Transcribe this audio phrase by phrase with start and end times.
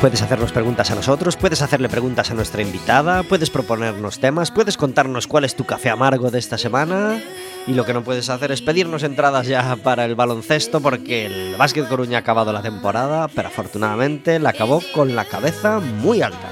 [0.00, 4.76] Puedes hacernos preguntas a nosotros, puedes hacerle preguntas a nuestra invitada, puedes proponernos temas, puedes
[4.76, 7.20] contarnos cuál es tu café amargo de esta semana
[7.66, 11.56] y lo que no puedes hacer es pedirnos entradas ya para el baloncesto porque el
[11.56, 16.48] Básquet Coruña ha acabado la temporada, pero afortunadamente la acabó con la cabeza muy alta.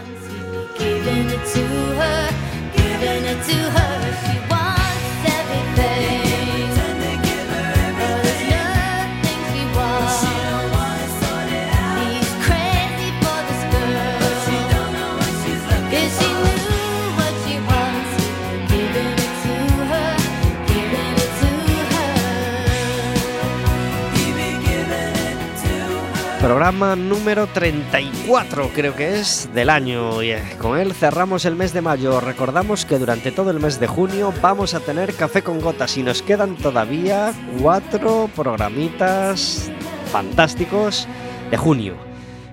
[26.47, 31.73] Programa número 34 creo que es del año y eh, con él cerramos el mes
[31.73, 32.21] de mayo.
[32.21, 36.05] Recordamos que durante todo el mes de junio vamos a tener café con gotas y
[36.05, 39.73] nos quedan todavía cuatro programitas
[40.13, 41.09] fantásticos
[41.51, 41.97] de junio.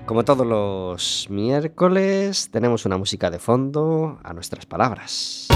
[0.08, 5.50] Como todos los miércoles tenemos una música de fondo a nuestras palabras.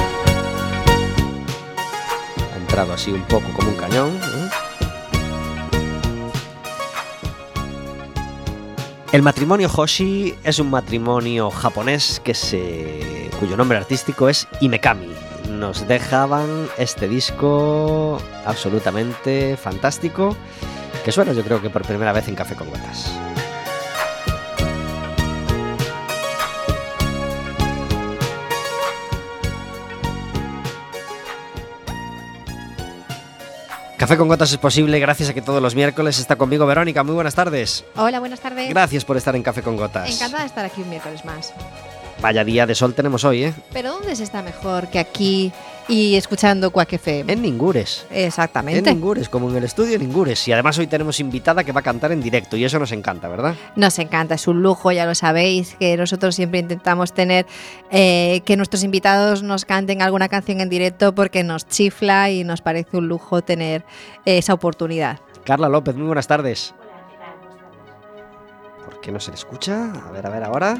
[2.53, 4.09] Ha entrado así un poco como un cañón.
[4.09, 4.46] ¿eh?
[9.13, 15.13] El matrimonio Hoshi es un matrimonio japonés que se, cuyo nombre artístico es Imekami.
[15.49, 20.35] Nos dejaban este disco absolutamente fantástico
[21.05, 23.09] que suena yo creo que por primera vez en Café con Gotas.
[33.97, 37.03] Café con Gotas es posible gracias a que todos los miércoles está conmigo Verónica.
[37.03, 37.83] Muy buenas tardes.
[37.95, 38.69] Hola, buenas tardes.
[38.69, 40.13] Gracias por estar en Café con Gotas.
[40.13, 41.51] Encantada de estar aquí un miércoles más.
[42.21, 43.53] Vaya día de sol tenemos hoy, ¿eh?
[43.71, 45.51] Pero ¿dónde se está mejor que aquí
[45.87, 47.31] y escuchando Quack FM?
[47.31, 48.07] En Ningures.
[48.09, 48.89] Exactamente.
[48.89, 50.47] En Ningures, como en el estudio Ningures.
[50.47, 53.27] Y además hoy tenemos invitada que va a cantar en directo y eso nos encanta,
[53.27, 53.53] ¿verdad?
[53.75, 57.45] Nos encanta, es un lujo, ya lo sabéis, que nosotros siempre intentamos tener
[57.91, 62.61] eh, que nuestros invitados nos canten alguna canción en directo porque nos chifla y nos
[62.61, 63.85] parece un lujo tener
[64.25, 65.19] esa oportunidad.
[65.43, 66.73] Carla López, muy buenas tardes.
[68.83, 69.91] ¿Por qué no se le escucha?
[70.07, 70.77] A ver, a ver ahora.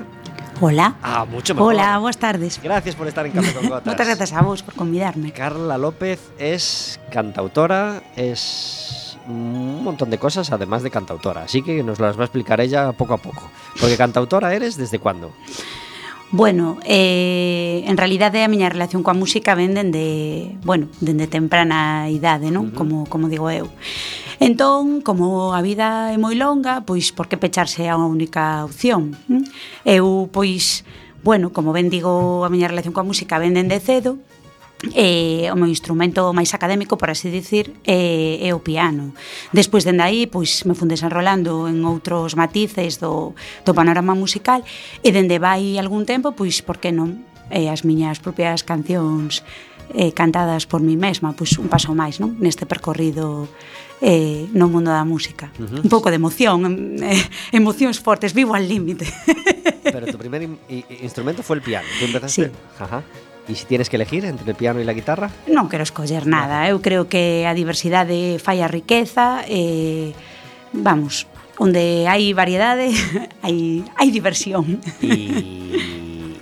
[0.59, 0.95] Hola.
[1.03, 1.73] Ah, mucho mejor.
[1.73, 2.59] Hola, buenas tardes.
[2.61, 3.85] Gracias por estar en Café con Gotas.
[3.93, 5.31] Muchas gracias a vos por convidarme.
[5.31, 11.99] Carla López es cantautora, es un montón de cosas además de cantautora, así que nos
[11.99, 13.49] las va a explicar ella poco a poco.
[13.79, 15.31] Porque cantautora eres desde cuándo?
[16.31, 22.51] Bueno, eh, en realidade a miña relación coa música ven dende, bueno, dende temprana idade,
[22.51, 22.67] non?
[22.67, 22.77] Uh -huh.
[22.77, 23.71] Como como digo eu.
[24.43, 29.15] Entón, como a vida é moi longa, pois por que pecharse a unha única opción?
[29.87, 30.83] Eu pois,
[31.23, 34.19] bueno, como ben digo, a miña relación coa música ven dende cedo,
[34.93, 39.17] eh, o meu instrumento máis académico, por así dicir, eh, é o piano.
[39.49, 43.33] Despois, dende aí, pois, me fun desenrolando en outros matices do,
[43.65, 44.61] do panorama musical
[45.01, 49.41] e dende vai algún tempo, pois, por que non, eh, as miñas propias cancións
[49.97, 52.37] eh, cantadas por mí mesma, pois un paso máis, non?
[52.37, 53.49] Neste percorrido
[54.01, 55.49] eh, no mundo da música.
[55.57, 55.81] Uh -huh.
[55.85, 56.61] Un pouco de emoción,
[57.01, 59.09] eh, emocións fortes, vivo al límite.
[59.87, 60.59] Pero tu primer in
[61.01, 62.51] instrumento foi el piano, tú empezaste?
[62.51, 62.51] Sí.
[62.77, 63.01] Ajá.
[63.47, 65.31] ¿Y si tienes que elegir entre el piano y la guitarra?
[65.47, 66.67] Non quero escoller nada.
[66.67, 70.11] Eu creo que a diversidade fai a riqueza e
[70.75, 72.91] vamos, onde hai variedade,
[73.47, 74.83] hai hai diversión.
[74.99, 76.35] Y,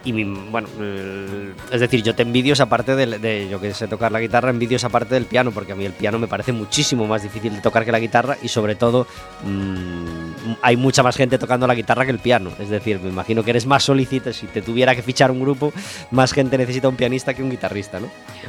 [0.08, 3.86] y mi- bueno, eh, es decir, yo te envidio esa parte de, yo que sé
[3.86, 6.52] tocar la guitarra, envidio esa parte del piano, porque a mí el piano me parece
[6.56, 9.06] muchísimo más difícil de tocar que la guitarra y sobre todo
[9.44, 10.29] mm,
[10.62, 12.50] hay mucha más gente tocando la guitarra que el piano.
[12.58, 14.32] Es decir, me imagino que eres más solicita.
[14.32, 15.72] Si te tuviera que fichar un grupo,
[16.10, 18.08] más gente necesita un pianista que un guitarrista, ¿no?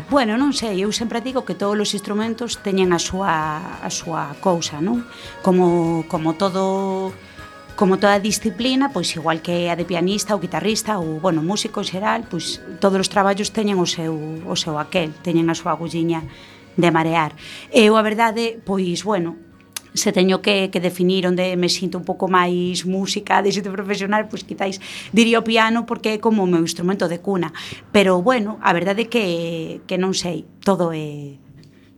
[0.10, 4.34] Bueno, non sei, eu sempre digo que todos os instrumentos teñen a súa, a súa
[4.40, 5.04] cousa, non?
[5.42, 7.12] Como, como todo
[7.76, 11.88] como toda disciplina, pois igual que a de pianista ou guitarrista ou, bueno, músico en
[11.90, 14.14] xeral, pois todos os traballos teñen o seu,
[14.46, 16.22] o seu aquel, teñen a súa agulliña
[16.78, 17.34] de marear.
[17.74, 19.34] Eu, a verdade, pois, bueno,
[19.94, 24.28] se teño que, que definir onde me sinto un pouco máis música de xente profesional,
[24.32, 24.80] pois quizáis
[25.12, 27.52] diría o piano porque é como o meu instrumento de cuna.
[27.92, 29.26] Pero bueno, a verdade é que,
[29.88, 31.36] que non sei, todo é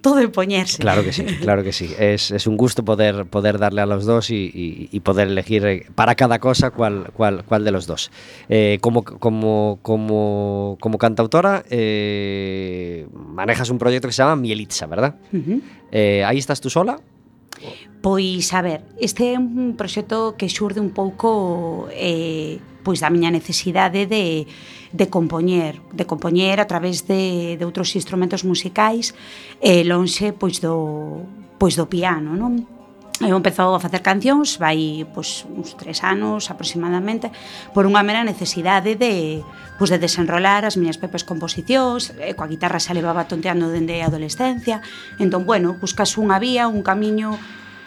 [0.03, 0.83] todo é poñerse.
[0.83, 1.87] Claro que sí, claro que sí.
[1.97, 5.65] Es, es un gusto poder, poder darle a los dos y, y, y poder elegir
[5.65, 8.11] eh, para cada cosa cuál, cuál, cuál de los dos.
[8.49, 15.15] Eh, como, como, como, como cantautora, eh, manejas un proyecto que se llama Mielitza, ¿verdad?
[15.31, 15.61] Uh -huh.
[15.93, 16.99] eh, ¿Ahí estás tú sola?
[18.03, 23.31] Pois, a ver, este é un proxecto que xurde un pouco eh, pois da miña
[23.31, 24.43] necesidade de,
[24.91, 29.15] de compoñer, de compoñer a través de, de outros instrumentos musicais,
[29.63, 31.23] eh, lonxe pois do,
[31.55, 32.67] pois do piano, non?
[33.21, 37.29] Eu empezou a facer cancións vai pois, uns tres anos aproximadamente
[37.69, 39.45] por unha mera necesidade de,
[39.77, 44.09] pois, de desenrolar as miñas pepes composicións e coa guitarra xa levaba tonteando dende a
[44.09, 44.81] adolescencia
[45.21, 47.37] entón, bueno, buscas unha vía, un camiño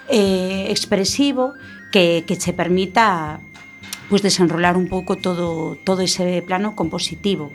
[0.07, 1.59] eh, expresivo
[1.91, 3.43] que, que che permita
[4.09, 7.51] pois, desenrolar un pouco todo, todo ese plano compositivo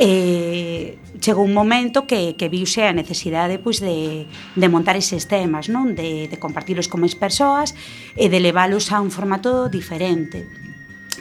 [0.00, 4.24] eh, chegou un momento que, que viuse a necesidade pois, de,
[4.56, 5.92] de montar eses temas, non?
[5.92, 7.76] De, de compartilos con máis persoas
[8.16, 10.48] e de leválos a un formato diferente.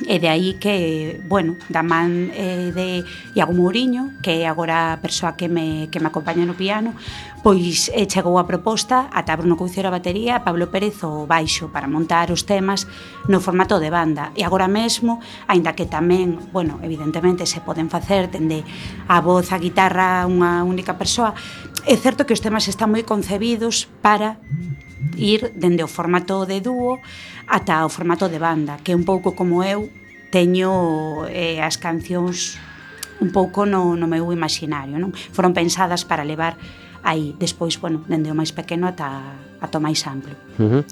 [0.07, 3.03] E de aí que, bueno, da man eh, de
[3.35, 6.95] Iago Mourinho, que é agora a persoa que me, que me acompaña no piano,
[7.43, 11.67] pois eh, chegou a proposta a Bruno Couceiro a batería, a Pablo Pérez o baixo
[11.67, 12.87] para montar os temas
[13.27, 14.31] no formato de banda.
[14.39, 15.19] E agora mesmo,
[15.51, 18.63] aínda que tamén, bueno, evidentemente se poden facer dende
[19.11, 21.35] a voz, a guitarra, unha única persoa,
[21.83, 24.39] é certo que os temas están moi concebidos para
[25.15, 26.99] ir dende o formato de dúo
[27.47, 29.89] ata o formato de banda, que un pouco como eu
[30.29, 32.61] teño eh, as cancións
[33.19, 35.11] un pouco no, no meu imaginario, non?
[35.11, 36.55] Foron pensadas para levar
[37.03, 40.35] aí, despois, bueno, dende o máis pequeno ata, ata o máis amplo.
[40.59, 40.83] Uh -huh.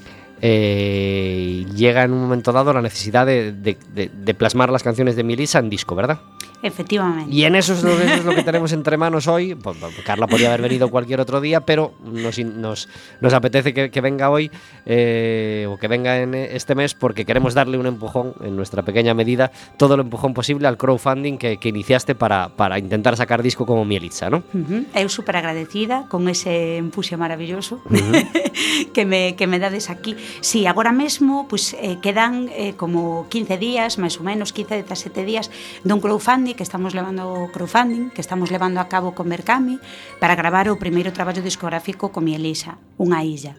[0.42, 5.16] eh, llega en un momento dado la necesidad de, de, de, de plasmar las canciones
[5.16, 6.20] de Milisa en disco, ¿verdad?
[6.62, 7.34] Efectivamente.
[7.34, 9.54] Y en eso es, lo, eso es lo que tenemos entre manos hoy.
[9.56, 12.90] Pues, Carla podría haber venido cualquier otro día, pero nos, nos,
[13.22, 14.50] nos apetece que, que, venga hoy
[14.86, 19.14] eh, o que venga en este mes porque queremos darle un empujón, en nuestra pequeña
[19.14, 23.66] medida, todo el empujón posible al crowdfunding que, que iniciaste para, para, intentar sacar disco
[23.66, 24.44] como Mielitza, ¿no?
[24.54, 24.86] Uh -huh.
[24.96, 28.92] Eu súper agradecida con ese empuje maravilloso uh -huh.
[28.94, 30.16] que, me, que me dades aquí.
[30.42, 35.22] Sí, agora mesmo pues, eh, quedan eh, como 15 días, máis ou menos 15, 17
[35.22, 35.52] días
[35.86, 39.80] dun crowdfunding crowdfunding que estamos levando crowdfunding que estamos levando a cabo con Mercami
[40.20, 43.56] para gravar o primeiro traballo discográfico con mi Elisa, Unha illa.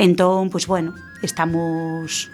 [0.00, 2.32] Entón, pois bueno, estamos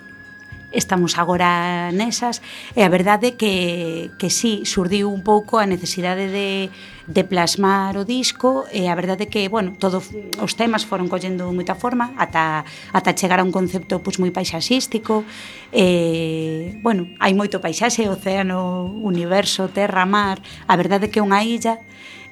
[0.73, 2.45] estamos agora nesas
[2.77, 6.69] e a verdade que, que sí, surdiu un pouco a necesidade de,
[7.09, 11.73] de plasmar o disco e a verdade que, bueno, todos os temas foron collendo moita
[11.73, 15.25] forma ata, ata chegar a un concepto pois, moi paisaxístico
[15.73, 21.81] e, bueno, hai moito paisaxe, océano, universo, terra, mar a verdade que unha illa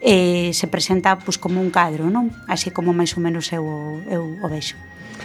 [0.04, 2.28] e se presenta pois, como un cadro, non?
[2.52, 3.64] Así como máis ou menos eu,
[4.12, 4.76] eu o vexo.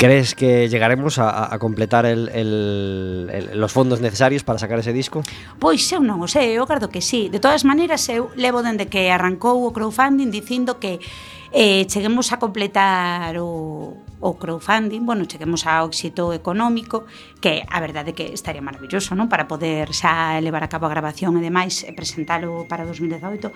[0.00, 4.94] ¿Crees que llegaremos a, a completar el, el, el, los fondos necesarios para sacar ese
[4.94, 5.20] disco?
[5.60, 7.28] Pois eu non o sei, eu gardo que sí.
[7.28, 11.04] De todas maneiras, eu levo dende que arrancou o crowdfunding dicindo que
[11.52, 13.92] eh, cheguemos a completar o,
[14.24, 17.04] o crowdfunding, bueno, cheguemos ao éxito económico,
[17.36, 19.28] que a verdade é que estaría maravilloso, non?
[19.28, 23.52] Para poder xa levar a cabo a grabación e demais e presentalo para 2018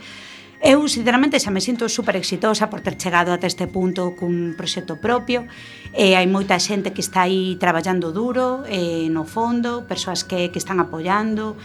[0.64, 4.96] Eu, sinceramente, xa me sinto super exitosa por ter chegado ata este punto cun proxecto
[4.96, 5.44] propio.
[5.92, 10.56] E hai moita xente que está aí traballando duro, e, no fondo, persoas que, que
[10.56, 11.60] están apoiando.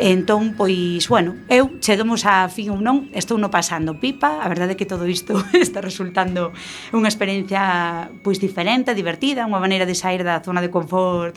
[0.00, 4.48] E, entón, pois, bueno, eu chegamos a fin ou non, estou no pasando pipa, a
[4.48, 6.48] verdade é que todo isto está resultando
[6.96, 11.36] unha experiencia pois diferente, divertida, unha maneira de sair da zona de confort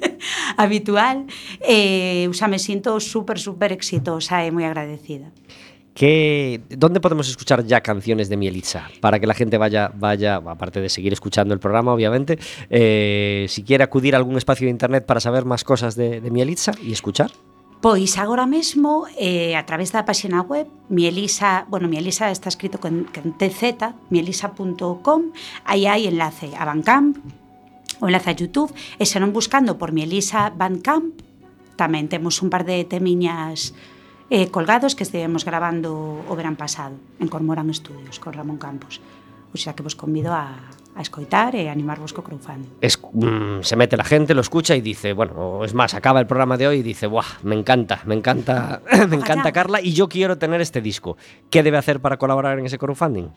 [0.56, 1.28] habitual
[1.60, 5.28] e eh, eu xa me sinto super, super exitosa e moi agradecida.
[5.96, 8.90] ¿Qué, ¿Dónde podemos escuchar ya canciones de Mielitza?
[9.00, 12.38] Para que la gente vaya, vaya aparte de seguir escuchando el programa, obviamente,
[12.68, 16.30] eh, si quiere acudir a algún espacio de internet para saber más cosas de, de
[16.30, 17.30] Mielitza y escuchar.
[17.80, 23.08] Pois agora mesmo, eh, a través da página web, Mielisa, bueno, Mielisa está escrito con,
[23.08, 25.32] con TZ, mielisa.com,
[25.64, 27.16] aí hai enlace a Bandcamp,
[28.00, 28.68] o enlace a YouTube,
[29.00, 31.24] e buscando por Mielisa Bandcamp,
[31.80, 33.72] tamén temos un par de temiñas
[34.30, 39.00] eh, colgados que estivemos grabando o verán pasado en Cormorán Estudios con Ramón Campos.
[39.54, 40.58] O sea que vos convido a,
[40.96, 42.80] a escoitar e animarvos co crowdfunding.
[42.80, 46.26] Es, mm, se mete la gente, lo escucha y dice, bueno, es más, acaba el
[46.26, 47.40] programa de hoy y dice, ¡buah!
[47.44, 51.16] Me encanta, me encanta, me encanta Carla y yo quiero tener este disco.
[51.50, 53.28] ¿Qué debe hacer para colaborar en ese crowdfunding?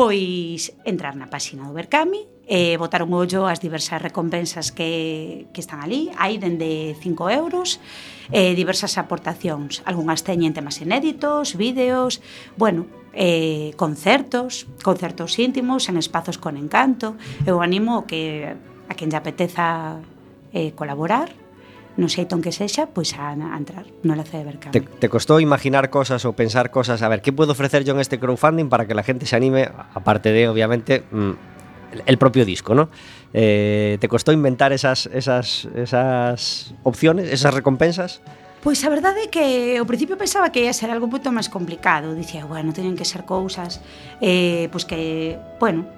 [0.00, 5.60] pois entrar na páxina do Berkami e botar un ollo ás diversas recompensas que, que
[5.60, 6.08] están ali.
[6.16, 7.84] Hai dende 5 euros,
[8.32, 9.84] eh, diversas aportacións.
[9.84, 12.24] Algúnas teñen temas inéditos, vídeos,
[12.56, 17.20] bueno, eh, concertos, concertos íntimos en espazos con encanto.
[17.44, 18.56] Eu animo que
[18.88, 20.00] a quen lle apeteza
[20.56, 21.28] eh, colaborar,
[21.96, 24.72] no xeito en que sexa, pois a, a entrar no lazo de mercado.
[24.74, 28.00] Te, te costou imaginar cosas ou pensar cosas, a ver, que podo ofrecer yo en
[28.00, 31.50] este crowdfunding para que la gente se anime, aparte de, obviamente, mm,
[32.06, 32.88] el propio disco, ¿no?
[33.34, 38.22] Eh, ¿Te costó inventar esas, esas, esas opciones, esas recompensas?
[38.60, 42.12] Pois a verdade é que ao principio pensaba que ia ser algo moito máis complicado.
[42.12, 43.80] Dicía, bueno, teñen que ser cousas
[44.20, 45.88] eh, pois que, bueno,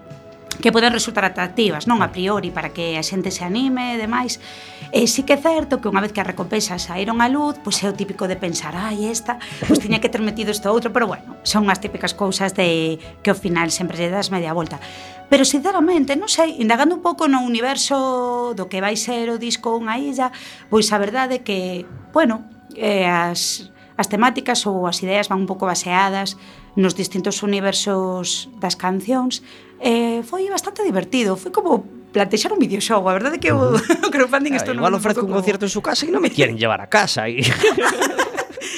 [0.63, 4.39] que poden resultar atractivas, non a priori, para que a xente se anime e demais.
[4.93, 7.81] E sí que é certo que unha vez que as recompensas saíron á luz, pois
[7.81, 11.09] é o típico de pensar, ai, esta, pois tiña que ter metido isto outro, pero
[11.09, 14.77] bueno, son as típicas cousas de que ao final sempre lle das media volta.
[15.33, 19.73] Pero sinceramente, non sei, indagando un pouco no universo do que vai ser o disco
[19.81, 20.29] unha illa,
[20.69, 22.45] pois a verdade é que, bueno,
[22.77, 26.37] eh, as, as temáticas ou as ideas van un pouco baseadas
[26.77, 29.41] nos distintos universos das cancións,
[29.81, 33.73] eh, foi bastante divertido, foi como plantexar un videoxogo a verdade que o,
[34.13, 36.81] crowdfunding Ah, estou igual ofrezco un concierto en su casa y no me quieren llevar
[36.81, 37.25] a casa.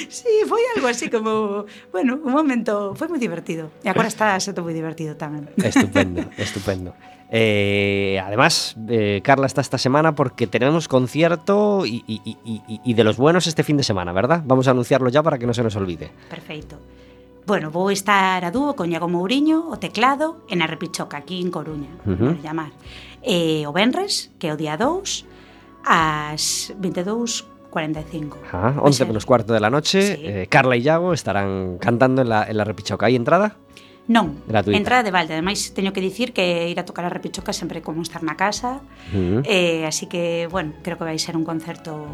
[0.09, 3.69] Sí, foi algo así como, bueno, un momento, foi moi divertido.
[3.83, 5.49] E agora está sendo moi divertido tamén.
[5.61, 6.93] estupendo, estupendo.
[7.29, 13.03] Eh, además, eh, Carla está esta semana porque tenemos concierto y, y- y- y- de
[13.03, 14.41] los buenos este fin de semana, ¿verdad?
[14.45, 16.09] Vamos a anunciarlo ya para que no se nos olvide.
[16.29, 16.77] Perfeito.
[17.45, 21.53] Bueno, vou estar a dúo con Iago Mouriño, o teclado, e na Repichoca, aquí en
[21.53, 22.33] Coruña, uh -huh.
[22.41, 22.73] llamar.
[23.25, 25.25] E o Benres, que é o día 2,
[25.83, 28.37] ás 22.45.
[28.53, 30.15] Ah, pois 11 menos cuarto de la noche.
[30.15, 30.21] Sí.
[30.21, 33.07] Eh, Carla y Iago estarán cantando en la, en la Repichoca.
[33.07, 33.57] ¿Hay entrada?
[34.05, 34.77] Non, Gratuita.
[34.77, 35.33] entrada de balde.
[35.33, 38.85] Ademais, teño que dicir que ir a tocar a Repichoca sempre como estar na casa.
[39.09, 39.41] Uh -huh.
[39.49, 42.05] eh, así que, bueno, creo que vai ser un concerto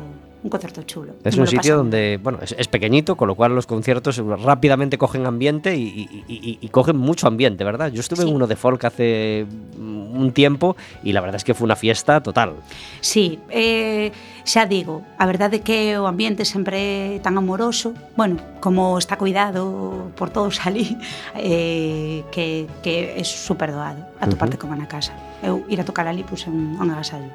[0.44, 1.14] un concerto chulo.
[1.24, 5.26] Es un sitio donde, bueno, es, es pequeñito, con lo cual los conciertos rápidamente cogen
[5.28, 7.92] ambiente y, y- y- y cogen mucho ambiente, ¿verdad?
[7.92, 8.28] Yo estuve Sí.
[8.30, 9.46] en uno de folk hace
[9.78, 12.54] mm, un tiempo y la verdad es que fue una fiesta total.
[13.02, 14.12] Sí, eh,
[14.44, 19.18] xa digo, a verdade é que o ambiente sempre é tan amoroso, bueno, como está
[19.22, 20.98] cuidado por todos ali,
[21.38, 24.40] eh, que, que é super doado, a tu Ujú.
[24.42, 25.14] parte como na casa.
[25.42, 27.30] Eu ir a tocar ali, pois, é un, un agasallo.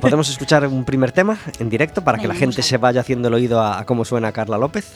[0.00, 3.28] ¿Podemos escuchar un primer tema en directo para que la Venga, gente se vaya haciendo
[3.28, 4.92] el oído a, a cómo suena Carla López?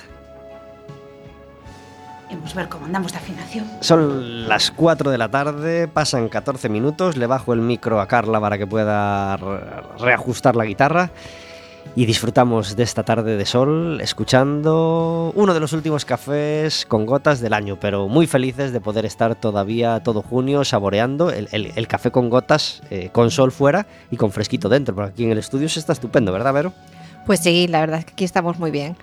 [2.31, 3.65] Vamos ver como andamos de afinación.
[3.81, 8.41] Son las 4 de la tarde, pasan 14 minutos, le bajo el micro a Carla
[8.41, 9.61] para que pueda re-
[10.01, 11.11] reajustar la guitarra
[11.97, 17.41] y disfrutamos de esta tarde de sol escuchando uno de los últimos cafés con gotas
[17.41, 21.87] del año, pero muy felices de poder estar todavía todo junio saboreando el, el- el
[21.87, 25.39] café con gotas, eh, con sol fuera y con fresquito dentro, porque aquí en el
[25.39, 26.73] estudio se está estupendo, ¿verdad, Vero?
[27.27, 28.97] Pues sí, la verdad es que aquí estamos muy bien.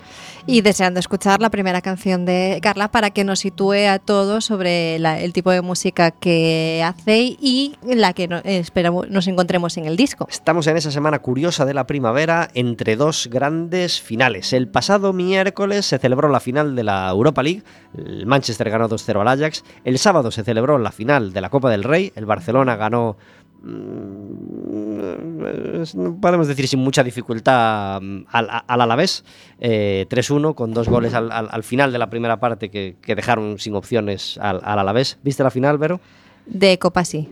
[0.47, 4.97] Y deseando escuchar la primera canción de Carla para que nos sitúe a todos sobre
[4.97, 9.97] la- el tipo de música que hace y la que esperamos nos encontremos en el
[9.97, 10.27] disco.
[10.31, 14.51] Estamos en esa semana curiosa de la primavera entre dos grandes finales.
[14.53, 17.61] El pasado miércoles se celebró la final de la Europa League,
[17.95, 21.69] el Manchester ganó 2-0 al Ajax, el sábado se celebró la final de la Copa
[21.69, 23.15] del Rey, el Barcelona ganó
[26.21, 29.23] podemos decir sin mucha dificultad mm, al, al Alavés,
[29.59, 33.15] eh, 3-1 con dos goles al, al- al final de la primera parte que, que
[33.15, 35.17] dejaron sin opciones al, al Alavés.
[35.23, 35.99] ¿Viste la final, Vero?
[36.45, 37.29] De Copa sí.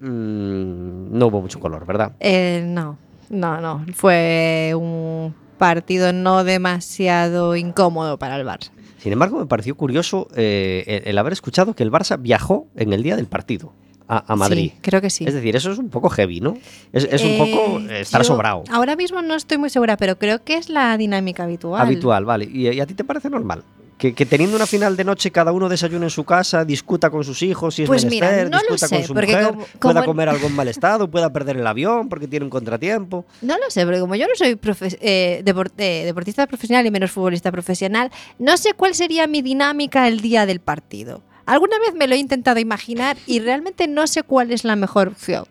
[0.00, 2.12] Mm, no hubo mucho color, ¿verdad?
[2.20, 2.98] Eh, no,
[3.28, 3.84] no, no.
[3.94, 8.70] Fue un partido no demasiado incómodo para el Barça.
[8.98, 12.92] Sin embargo, me pareció curioso eh, el, el haber escuchado que el Barça viajó en
[12.92, 13.72] el día del partido
[14.12, 14.72] a, a Madrid.
[14.74, 15.24] Sí, creo que sí.
[15.24, 16.56] Es decir, eso es un poco heavy, ¿no?
[16.92, 18.64] Es, es un Eh, poco eh, estar sobrado.
[18.70, 21.80] Ahora mismo no estoy muy segura, pero creo que es la dinámica habitual.
[21.80, 22.44] Habitual, vale.
[22.52, 23.62] ¿Y, y a ti te parece normal?
[23.98, 27.22] Que, que teniendo una final de noche cada uno desayune en su casa, discuta con
[27.22, 30.04] sus hijos si es Pues mira, menester, lo discuta sé, con su mujer, como- pueda
[30.06, 33.26] comer algo en mal estado, pueda perder el avión porque tiene un contratiempo.
[33.42, 37.10] No lo sé, porque como yo no soy profe- eh, eh, deportista profesional y menos
[37.10, 41.22] futbolista profesional, no sé cuál sería mi dinámica el día del partido.
[41.50, 45.08] Alguna vez me lo he intentado imaginar y realmente no sé cuál es la mejor
[45.08, 45.46] opción.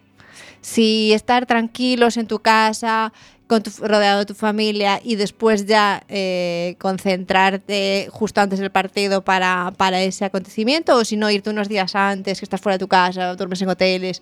[0.61, 3.11] Si estar tranquilos en tu casa,
[3.47, 9.25] con tu, rodeado de tu familia y después ya eh, concentrarte justo antes del partido
[9.25, 12.79] para, para ese acontecimiento, o si no, irte unos días antes, que estás fuera de
[12.79, 14.21] tu casa, duermes en hoteles,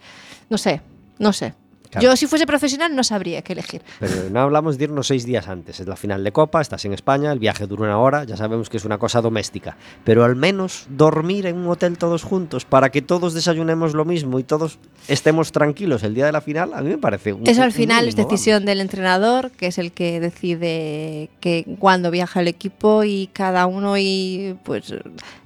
[0.50, 0.82] no sé,
[1.20, 1.54] no sé.
[1.90, 2.04] Claro.
[2.08, 3.82] Yo si fuese profesional no sabría qué elegir.
[4.00, 5.80] Pero no hablamos de irnos seis días antes.
[5.80, 8.70] Es la final de Copa, estás en España, el viaje dura una hora, ya sabemos
[8.70, 9.78] que es una cosa doméstica.
[10.04, 14.40] Pero al menos dormir en un hotel todos juntos para que todos desayunemos lo mismo
[14.40, 17.64] y todos estemos tranquilos el día de la final, a mí me parece un Eso
[17.64, 22.48] al final es decisión del entrenador, que es el que decide que cuándo viaja el
[22.48, 24.94] equipo y cada uno y pues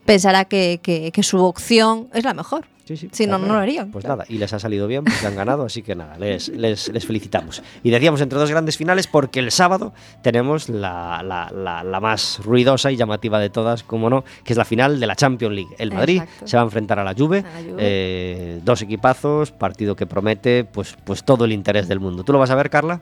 [0.06, 2.66] pensará que, que- que su opción es la mejor.
[2.84, 3.92] Sí, sí, Si no, no lo harían.
[3.92, 6.90] Pues nada, y les ha salido bien, pues han ganado, así que nada, les, les-
[6.90, 7.62] les felicitamos.
[7.84, 12.40] Y decíamos entre dos grandes finales porque el sábado tenemos la, la- la- la más
[12.44, 15.76] ruidosa y llamativa de todas, como no, que es la final de la Champions League.
[15.78, 16.48] El Madrid Exacto.
[16.48, 17.76] se va a enfrentar a la Juve, A la Juve.
[17.78, 22.24] eh, dos equipazos, partido que promete pues, pues todo el interés del mundo.
[22.24, 23.00] ¿Tú lo vas a ver, Carla?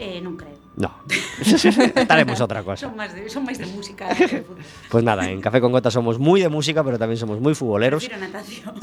[0.00, 0.53] Eh, non creo.
[0.76, 0.92] No,
[1.94, 2.88] estaremos otra cosa.
[2.88, 4.42] Son máis de, son máis de música de.
[4.90, 8.02] Pues nada, en Café con Gota somos muy de música, pero también somos muy futboleros.
[8.10, 8.74] Natación.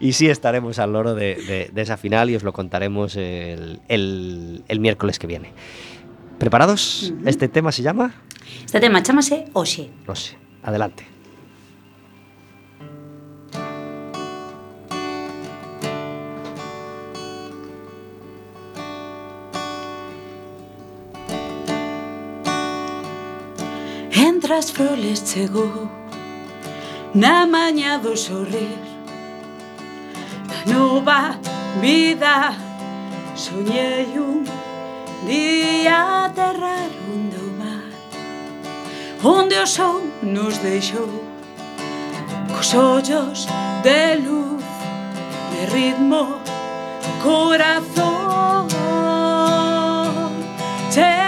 [0.00, 3.80] Y sí estaremos al loro de, de- de esa final y os lo contaremos el,
[3.88, 5.52] el- el miércoles que viene.
[6.38, 7.12] ¿Preparados?
[7.24, 8.14] Este tema se llama...
[8.64, 9.90] Este tema chamase Oxe.
[10.14, 10.36] Sé.
[10.62, 11.06] Adelante.
[24.56, 25.86] das flores chegou
[27.12, 28.78] Na maña do sorrir
[30.48, 31.38] Na nova
[31.78, 32.54] vida
[33.34, 34.44] Soñei un
[35.26, 37.92] día terra onde o mar
[39.22, 41.10] Onde o sol nos deixou
[42.48, 43.46] Cos ollos
[43.82, 44.64] de luz
[45.52, 46.40] De ritmo
[47.22, 48.68] corazón.
[50.90, 51.25] Chegou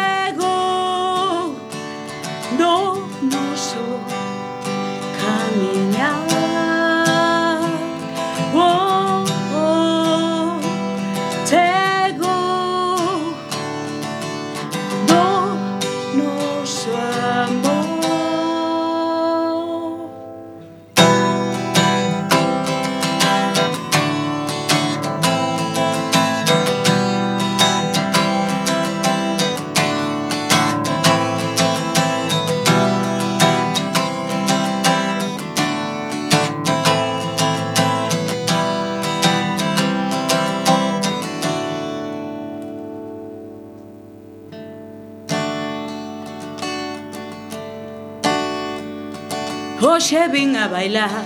[50.08, 51.22] Hoxe vin a bailar.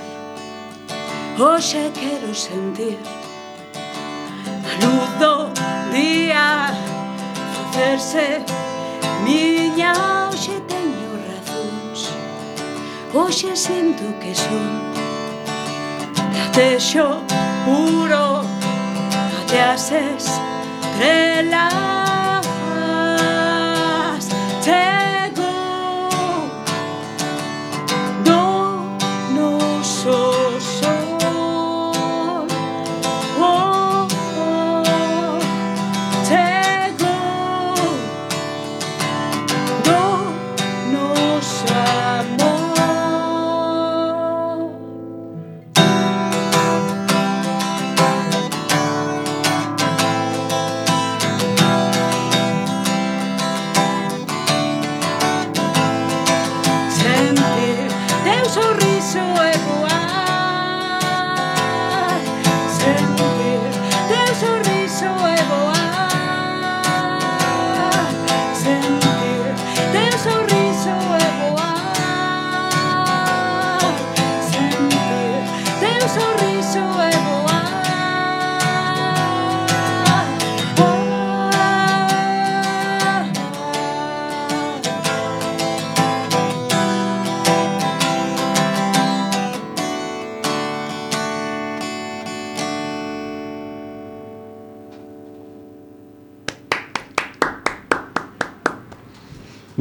[1.38, 2.98] Hoxe quero sentir
[4.70, 5.34] A luz do
[5.92, 6.74] día
[7.54, 8.42] Facerse
[9.22, 12.00] miña Hoxe teño razóns
[13.14, 14.72] Hoxe sinto que son
[16.34, 17.22] Latexo
[17.64, 18.42] puro.
[19.44, 20.42] Até as estrelas
[24.60, 25.01] Sei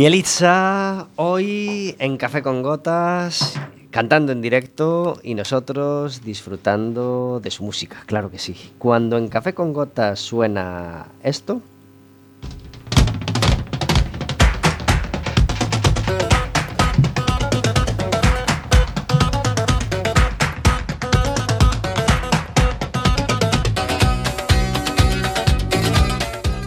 [0.01, 3.53] Mielitza, hoy en Café con Gotas,
[3.91, 8.55] cantando en directo y nosotros disfrutando de su música, claro que sí.
[8.79, 11.61] Cuando en Café con Gotas suena esto,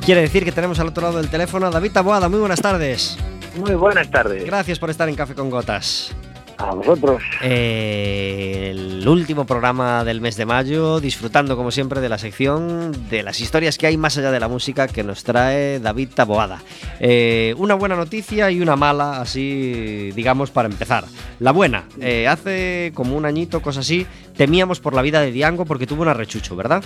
[0.05, 2.29] Quiere decir que tenemos al otro lado del teléfono a David Taboada.
[2.29, 3.17] Muy buenas tardes.
[3.57, 4.45] Muy buenas tardes.
[4.45, 6.15] Gracias por estar en Café con Gotas.
[6.59, 7.23] A vosotros.
[7.41, 13.23] Eh, el último programa del mes de mayo, disfrutando como siempre de la sección de
[13.23, 16.63] las historias que hay más allá de la música que nos trae David Taboada.
[17.01, 21.05] Eh, una buena noticia y una mala, así digamos, para empezar.
[21.41, 25.65] La buena, eh, hace como un añito, cosa así, temíamos por la vida de Diango
[25.65, 26.85] porque tuvo un arrechucho, ¿verdad?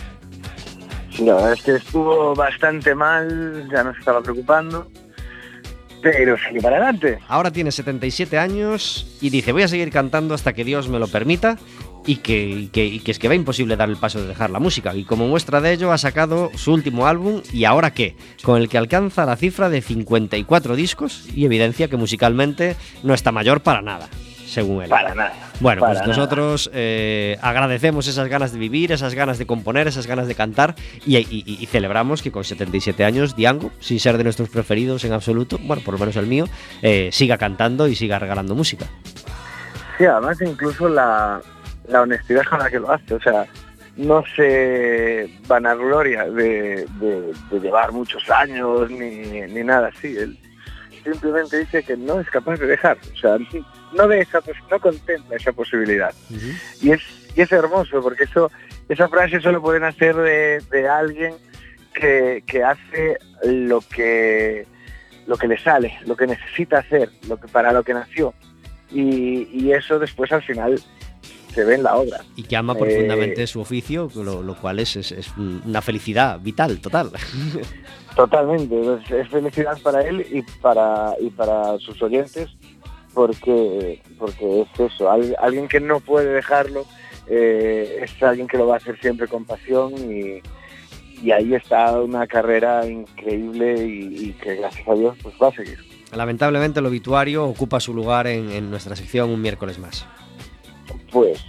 [1.19, 4.87] La verdad es que estuvo bastante mal, ya nos estaba preocupando
[6.03, 7.19] pero sigue para adelante.
[7.29, 11.09] Ahora tiene 77 años y dice, voy a seguir cantando hasta que Dios me lo
[11.09, 11.59] permita
[12.07, 14.51] y que, y que, y que, es que va imposible dar el paso de dejar
[14.51, 14.95] la música.
[14.95, 18.69] Y como muestra de ello ha sacado su último álbum y ahora qué, con el
[18.69, 23.83] que alcanza la cifra de 54 discos y evidencia que musicalmente no está mayor para
[23.83, 24.09] nada
[24.49, 24.89] según él.
[24.89, 25.33] Para nada.
[25.61, 30.07] Bueno, para pues nosotros eh, agradecemos esas ganas de vivir, esas ganas de componer, esas
[30.07, 34.25] ganas de cantar y, y, y, celebramos que con 77 años Diango, sin ser de
[34.25, 36.47] nuestros preferidos en absoluto, bueno, por lo menos el mío,
[36.83, 38.87] eh, siga cantando y siga regalando música.
[39.99, 41.41] Sí, además incluso la,
[41.89, 43.47] la honestidad con la que lo hace, o sea,
[43.97, 50.17] no se vanagloria de, de, de llevar muchos años ni, ni nada así.
[50.17, 50.39] Él
[51.03, 53.37] simplemente dice que no es capaz de dejar, o sea,
[53.93, 56.15] no ve esa no contempla esa posibilidad.
[56.31, 56.55] Uh -huh.
[56.83, 57.03] Y es
[57.37, 58.51] y es hermoso porque eso
[58.89, 61.35] esa frase solo pueden hacer de, de alguien
[61.95, 64.67] que, que, hace lo que
[65.27, 68.35] lo que le sale, lo que necesita hacer, lo que para lo que nació.
[68.91, 70.81] Y, y eso después al final
[71.55, 72.21] se ve en la obra.
[72.37, 76.41] Y que ama profundamente eh, su oficio, lo, lo cual es, es, es, una felicidad
[76.41, 77.11] vital, total.
[78.17, 82.49] Totalmente, es, es, felicidad para él y para, y para sus oyentes,
[83.15, 86.87] porque, porque es eso, alguien que no puede dejarlo,
[87.27, 90.41] eh, es alguien que lo va a hacer siempre con pasión y,
[91.23, 95.53] y ahí está una carrera increíble y, y, que gracias a Dios pues va a
[95.53, 95.79] seguir.
[96.13, 100.07] Lamentablemente el obituario ocupa su lugar en, en nuestra sección un miércoles más.
[101.13, 101.45] Pues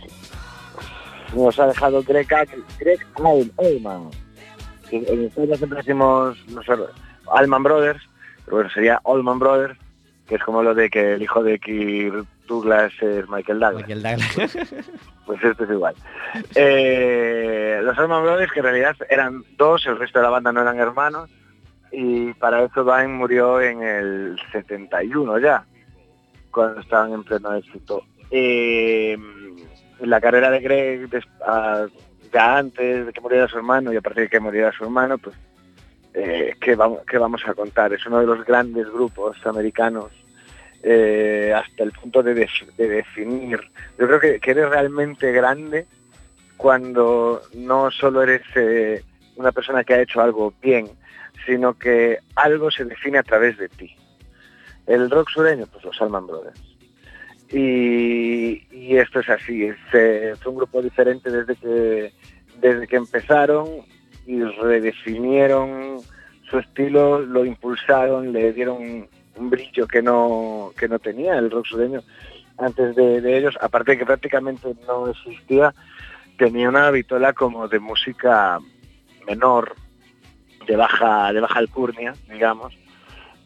[1.36, 2.28] nos ha dejado Greg,
[2.80, 4.10] Greg Allman.
[4.92, 6.74] En España siempre decimos no sé,
[7.32, 8.02] Allman Brothers,
[8.46, 9.78] pero bueno, sería Allman Brothers,
[10.30, 13.88] que es como lo de que el hijo de Kirk Douglas es Michael Douglas.
[13.88, 14.76] Michael Douglas.
[15.26, 15.96] pues esto es igual.
[16.54, 20.62] Eh, los Allman Brothers, que en realidad eran dos, el resto de la banda no
[20.62, 21.32] eran hermanos,
[21.92, 25.66] y para eso Vine murió en el 71 ya,
[26.52, 28.04] cuando estaban en pleno éxito.
[28.30, 29.18] Eh,
[30.02, 31.10] la carrera de Greg
[32.32, 35.18] ya antes de que muriera su hermano y a partir de que muriera su hermano,
[35.18, 35.36] pues,
[36.14, 37.94] eh, ¿qué, ¿qué vamos a contar?
[37.94, 40.12] Es uno de los grandes grupos americanos
[40.82, 43.60] eh, hasta el punto de, de, de, definir.
[43.98, 45.86] Yo creo que, que, eres realmente grande
[46.58, 49.04] cuando no solo eres eh,
[49.36, 50.90] una persona que ha hecho algo bien,
[51.46, 53.96] sino que algo se define a través de ti.
[54.88, 56.62] El rock sureño, pues los Salman Brothers.
[57.52, 62.14] Y, esto es así, es, eh, fue un grupo diferente desde que,
[62.60, 63.68] desde que empezaron
[64.30, 65.98] y redefinieron
[66.48, 71.66] su estilo, lo impulsaron, le dieron un brillo que no, que no tenía el rock
[71.66, 72.04] sureño
[72.60, 75.74] antes de, ellos, aparte de que prácticamente no existía,
[76.38, 78.60] tenía una vitola como de música
[79.26, 79.74] menor,
[80.68, 82.78] de baja, de baja alcurnia, digamos,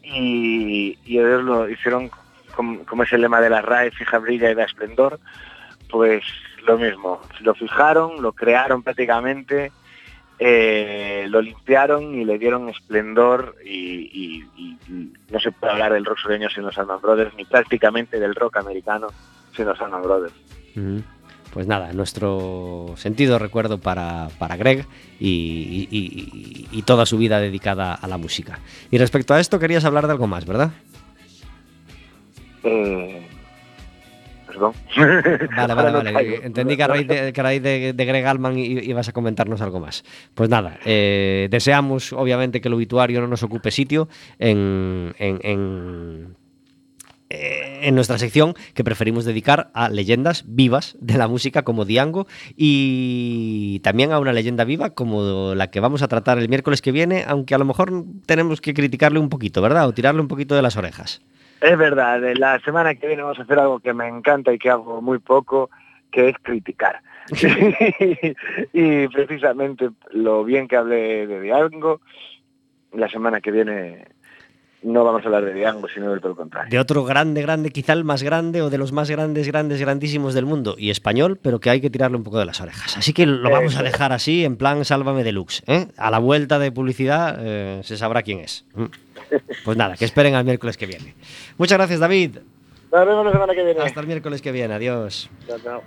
[0.02, 2.12] y, y ellos lo hicieron
[2.58, 5.22] como, como, es el lema de la RAE, fija, brilla y da esplendor,
[5.90, 6.24] pues
[6.68, 9.72] lo mismo, lo fijaron, lo crearon prácticamente,
[10.40, 14.78] eh, lo limpiaron y le dieron esplendor y, y, y,
[15.32, 18.58] no se puede hablar del rock sureño sin los Allman Brothers, ni prácticamente del rock
[18.58, 19.08] americano
[19.56, 20.34] sin los Allman Brothers.
[21.54, 24.88] Pues nada, nuestro sentido recuerdo para, para Greg
[25.20, 28.60] y, toda su vida dedicada a la música.
[28.90, 30.72] Y respecto a esto, querías hablar de algo más, ¿verdad?
[32.64, 33.28] Eh,
[34.54, 34.74] perdón.
[35.56, 36.36] Vale, vale, vale.
[36.44, 39.62] Entendí que a raíz de, que a raíz de, de Greg Allman ibas a comentarnos
[39.62, 40.04] algo más.
[40.34, 44.08] Pues nada, eh, deseamos obviamente que el obituario no nos ocupe sitio
[44.40, 46.36] en, en, en
[47.30, 52.28] eh, en nuestra sección que preferimos dedicar a leyendas vivas de la música como Diango
[52.56, 56.92] y también a una leyenda viva como la que vamos a tratar el miércoles que
[56.92, 59.88] viene, aunque a lo mejor tenemos que criticarle un poquito, ¿verdad?
[59.88, 61.22] O tirarle un poquito de las orejas.
[61.64, 64.70] Es verdad, la semana que viene vamos a hacer algo que me encanta y que
[64.70, 65.70] hago muy poco,
[66.12, 67.00] que es criticar.
[68.74, 72.02] y precisamente lo bien que hablé de Diango,
[72.92, 74.08] la semana que viene
[74.82, 76.70] no vamos a hablar de Diango, sino del todo contrario.
[76.70, 80.34] De otro grande, grande, quizá el más grande o de los más grandes, grandes, grandísimos
[80.34, 82.98] del mundo y español, pero que hay que tirarle un poco de las orejas.
[82.98, 85.64] Así que lo vamos a dejar así, en plan Sálvame Deluxe.
[85.68, 85.88] ¿eh?
[85.96, 88.66] A la vuelta de publicidad eh, se sabrá quién es.
[88.76, 88.86] Mm.
[89.66, 91.16] Pues nada, que esperen al miércoles que viene.
[91.58, 92.38] Muchas gracias, David.
[92.92, 93.82] Nos vemos la semana que viene.
[93.82, 94.74] Hasta el miércoles que viene.
[94.76, 95.30] Adiós.
[95.48, 95.82] Chao, chao.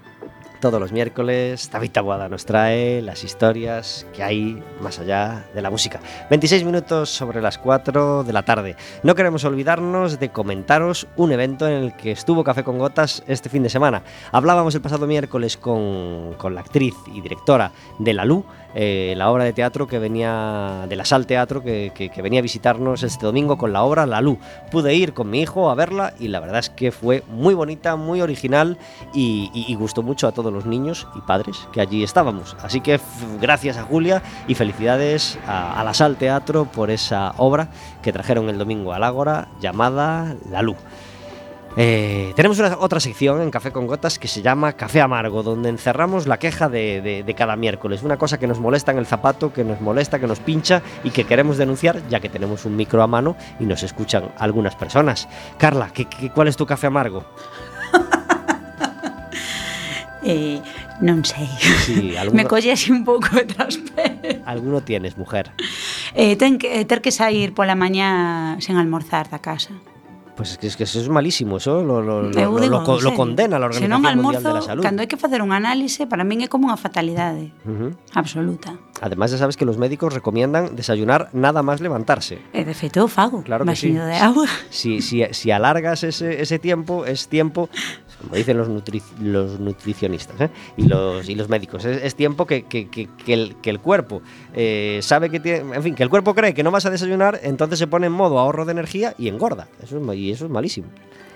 [0.60, 5.68] Todos los miércoles, David Taguada nos trae las historias que hay más allá de la
[5.70, 6.00] música.
[6.30, 8.74] 26 minutos sobre las 4 de la tarde.
[9.02, 13.50] No queremos olvidarnos de comentaros un evento en el que estuvo Café con Gotas este
[13.50, 14.02] fin de semana.
[14.32, 18.44] Hablábamos el pasado miércoles con, con la actriz y directora de La Lu,
[18.78, 23.02] eh, la obra de teatro que venía de la Sal Teatro, que, venía a visitarnos
[23.02, 24.38] este domingo con la obra La Lu.
[24.70, 27.96] Pude ir con mi hijo a verla y la verdad es que fue muy bonita,
[27.96, 28.76] muy original
[29.14, 32.54] y, gustó mucho a todos los niños y padres que allí estábamos.
[32.62, 33.00] Así que
[33.40, 37.70] gracias a Julia y felicidades a, a la Sal Teatro por esa obra
[38.02, 40.76] que trajeron el domingo al Ágora llamada La Lu.
[41.78, 45.68] Eh, tenemos una, otra sección en Café con Gotas que se llama Café Amargo, donde
[45.68, 48.02] encerramos la queja de, de- de cada miércoles.
[48.02, 51.10] Una cosa que nos molesta en el zapato, que nos molesta, que nos pincha y
[51.10, 55.28] que queremos denunciar, ya que tenemos un micro a mano y nos escuchan algunas personas.
[55.58, 57.24] Carla, ¿qué, qué- cuál es tu café amargo?
[60.28, 60.60] Eh.
[61.84, 64.42] Sí, alguno, Me colle así un pouco de traspé.
[64.44, 65.52] alguno tienes, mujer.
[66.14, 69.70] Eh, ten que, ter que sair pola mañá sen almorzar da casa.
[70.36, 73.14] Pues es que, es que eso es malísimo, eso lo, lo- lo- lo- digo, lo
[73.16, 74.82] condena la Se Organización non Mundial almorzo, de la Salud.
[74.84, 77.96] cando hai que facer un análise, para min é como unha fatalidade Ujú.
[78.12, 78.76] absoluta.
[79.00, 82.36] Además, ya sabes que los médicos recomiendan desayunar nada más levantarse.
[82.52, 83.96] E de feito eu fago, Claro que sí.
[83.96, 84.44] de agua.
[84.68, 87.72] Si, si, si alargas ese, ese tiempo, es tiempo,
[88.20, 90.50] como dicen los, nutri- los nutricionistas ¿eh?
[90.76, 92.64] y, los, médicos, es, tiempo que,
[93.26, 94.22] el, cuerpo
[94.54, 97.78] eh, sabe que en fin, que el cuerpo cree que no vas a desayunar, entonces
[97.78, 99.68] se pone en modo ahorro de energía y engorda.
[99.82, 100.88] Eso es, y eso es malísimo.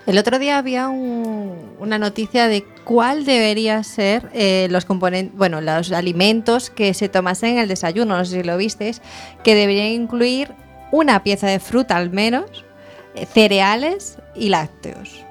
[0.06, 5.60] El otro día había un- una noticia de cuál debería ser eh, los componentes, bueno,
[5.60, 9.02] los alimentos que se tomasen en el desayuno, no sé si lo visteis,
[9.44, 10.52] que deberían incluir
[10.90, 12.64] una pieza de fruta al menos,
[13.32, 15.24] cereales y lácteos.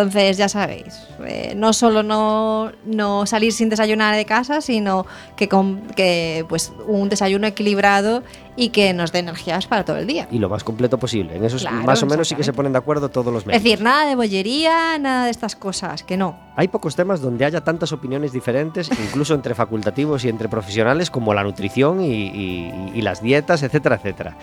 [0.00, 5.06] Entonces, ya sabéis, eh, no solo no, no salir sin desayunar de casa, sino
[5.36, 8.22] que, con, que pues un desayuno equilibrado
[8.56, 10.28] y que nos dé energías para todo el día.
[10.30, 11.36] Y lo más completo posible.
[11.36, 13.42] En eso es- Claro, más o menos sí que se ponen de acuerdo todos los
[13.44, 13.64] Es médicos.
[13.64, 16.38] decir, nada de bollería, nada de estas cosas, que no.
[16.56, 21.32] Hay pocos temas donde haya tantas opiniones diferentes, incluso entre facultativos y entre profesionales, como
[21.32, 24.36] la nutrición y, y- y las dietas, etcétera, etcétera.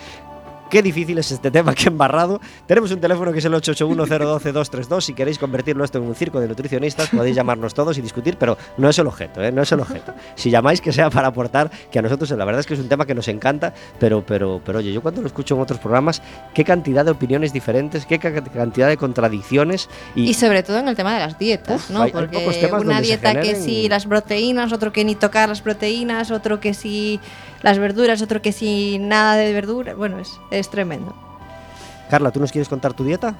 [0.70, 2.40] Qué difícil es este tema, qué embarrado.
[2.66, 5.00] Tenemos un teléfono que es el 881-012-232.
[5.02, 8.56] Si queréis convertirlo esto en un circo de nutricionistas, podéis llamarnos todos y discutir, pero
[8.76, 9.52] no es el objeto, ¿eh?
[9.52, 10.14] no es el objeto.
[10.34, 12.88] Si llamáis, que sea para aportar, que a nosotros la verdad es que es un
[12.88, 16.22] tema que nos encanta, pero, pero, pero oye, yo cuando lo escucho en otros programas,
[16.54, 20.88] qué cantidad de opiniones diferentes, qué ca- cantidad de contradicciones y, Y sobre todo en
[20.88, 22.02] el tema de las dietas, Uf, ¿no?
[22.02, 24.92] hay- hay pocos Porque temas una donde se dieta que generen- sí las proteínas, otro
[24.92, 27.20] que ni tocar las proteínas, otro que sí
[27.62, 29.96] las verduras, otro que sí nada de verduras.
[29.96, 31.14] Bueno, es, es tremendo.
[32.10, 33.34] Carla, ¿tú nos quieres contar tu dieta?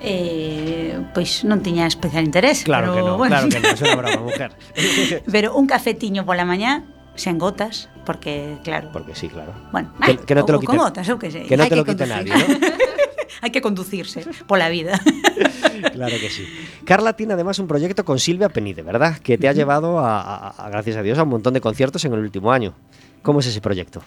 [0.00, 3.34] Eh, pois non tiña especial interés, Claro pero, que no, bueno.
[3.34, 4.50] claro que no, es una broma, mujer.
[5.26, 6.86] Pero un cafetiño pola mañá,
[7.18, 9.50] sen gotas, porque claro, Porque sí, claro.
[9.74, 11.50] bueno, Que- que no te lo ou con quite- gotas, eu que sei.
[11.50, 12.30] Que no Hay te que lo quite conducir.
[12.30, 12.46] nadie, ¿no?
[13.42, 14.94] Hai que conducirse pola vida.
[15.78, 16.42] Claro que sí.
[16.86, 19.18] Carla tiene además un proyecto con Silvia Penide, ¿verdad?
[19.18, 22.04] Que te ha llevado, a, a- a- gracias a Dios, a un montón de conciertos
[22.04, 22.74] en el último año.
[23.22, 24.02] Como é ese proxecto?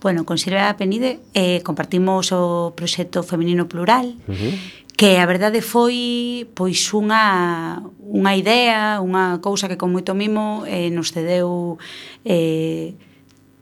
[0.00, 4.52] Bueno, con Silvia Penide eh, compartimos o proxecto Feminino Plural, uh -huh.
[4.96, 10.90] que a verdade foi pois unha unha idea, unha cousa que con moito mimo eh,
[10.92, 11.76] nos cedeu
[12.24, 12.94] eh,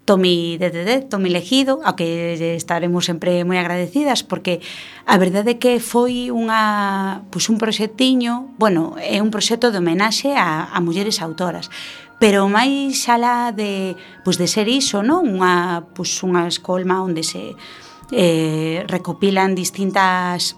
[0.04, 4.60] Tomi DDD, Tomi Legido, a que estaremos sempre moi agradecidas porque
[5.08, 10.36] a verdade é que foi unha, pois un proxectiño, bueno, é un proxecto de homenaxe
[10.36, 11.72] a, a mulleres autoras
[12.24, 15.28] pero máis alá de, pois de ser iso, non?
[15.28, 17.52] Unha, pois unha escolma onde se
[18.16, 20.56] eh, recopilan distintas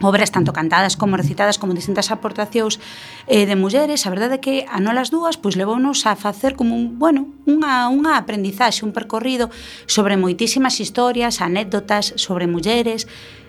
[0.00, 2.80] obras tanto cantadas como recitadas como distintas aportacións
[3.28, 6.74] eh, de mulleres, a verdade é que a nolas dúas pois levounos a facer como
[6.74, 9.52] un, bueno, unha, unha aprendizaxe, un percorrido
[9.84, 13.04] sobre moitísimas historias, anécdotas sobre mulleres,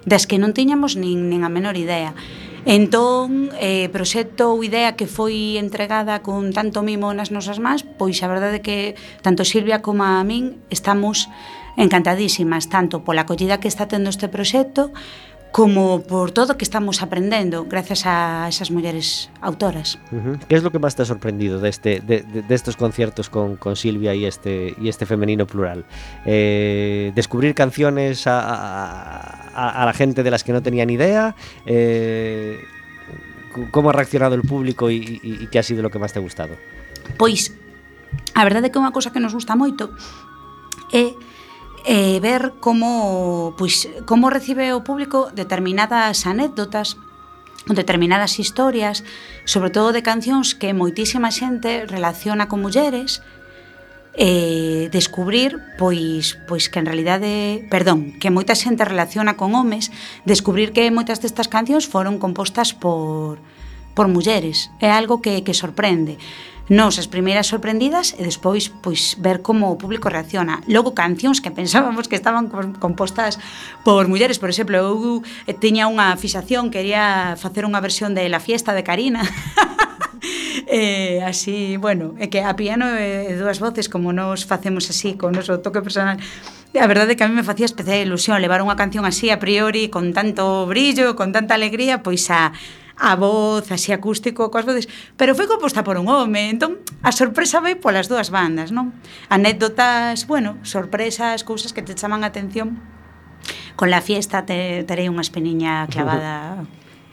[0.06, 2.18] das que non tiñamos nin, nin a menor idea.
[2.66, 8.22] Entón, eh, proxecto ou idea que foi entregada con tanto mimo nas nosas mans, pois
[8.22, 8.78] a verdade é que
[9.26, 11.26] tanto Silvia como a min estamos
[11.78, 14.94] encantadísimas, tanto pola acollida que está tendo este proxecto,
[15.52, 20.00] como por todo que estamos aprendendo gracias a esas mulleres autoras.
[20.12, 20.40] Uh -huh.
[20.48, 23.30] ¿Qué es lo que más te ha sorprendido de, este, de, de, de estos conciertos
[23.30, 25.86] con, con, Silvia y este, y este femenino plural?
[26.26, 31.36] Eh, ¿Descubrir canciones a, a, a, la gente de las que no tenían idea?
[31.66, 32.60] Eh,
[33.72, 36.20] ¿Cómo ha reaccionado el público y, y, y qué ha sido lo que más te
[36.20, 36.56] ha gustado?
[37.18, 37.52] Pois,
[38.34, 39.92] a verdade é que unha cosa que nos gusta moito
[40.92, 41.31] é eh,
[41.86, 46.98] e ver como pois como recibe o público determinadas anécdotas
[47.68, 49.04] determinadas historias,
[49.46, 53.22] sobre todo de cancións que moitísima xente relaciona con mulleres,
[54.12, 59.88] e descubrir pois pois que en realidade, perdón, que moita xente relaciona con homes,
[60.28, 63.40] descubrir que moitas destas cancións foron compostas por
[63.96, 64.72] por mulleres.
[64.84, 66.20] É algo que que sorprende.
[66.72, 70.64] Nos as primeiras sorprendidas e despois pois ver como o público reacciona.
[70.72, 72.48] Logo cancións que pensábamos que estaban
[72.80, 73.44] compostas
[73.84, 75.20] por mulleres, por exemplo, eu
[75.60, 79.20] tiña unha fixación, quería facer unha versión de La fiesta de Karina.
[80.72, 85.20] eh, así, bueno, é que a piano e eh, dúas voces como nos facemos así
[85.20, 86.24] con noso toque personal.
[86.72, 89.44] A verdade é que a mí me facía especial ilusión levar unha canción así a
[89.44, 92.56] priori con tanto brillo, con tanta alegría, pois a
[93.02, 94.86] a voz, así acústico, coas voces,
[95.18, 98.94] pero foi composta por un home, entón a sorpresa vai polas dúas bandas, non?
[99.26, 102.78] Anécdotas, bueno, sorpresas, cousas que te chaman a atención.
[103.74, 106.62] Con la fiesta te, terei unha espeniña clavada,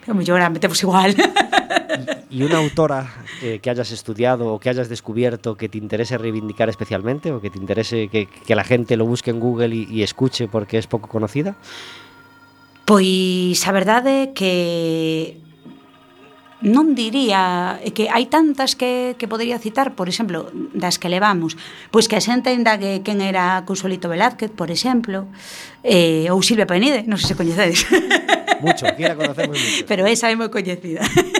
[0.05, 1.11] que mellor a metemos pois igual.
[2.29, 3.09] ¿Y una autora
[3.41, 7.49] eh, que hayas estudiado o que hayas descubierto que te interese reivindicar especialmente o que
[7.49, 10.85] te interese que, que la gente lo busque en Google y, y escuche porque es
[10.85, 11.57] pouco conocida?
[12.85, 15.48] Pois a verdade que
[16.59, 21.55] non diría que hai tantas que, que podría citar, por exemplo, das que levamos,
[21.87, 25.31] pois que a xente ainda que quen era Consolito Velázquez, por exemplo,
[25.87, 27.87] eh, ou Silvia Penide, non sei se coñecedes.
[28.59, 29.87] Mucho, aquí la conocemos mucho.
[29.87, 30.99] Pero esa é moi coñecida.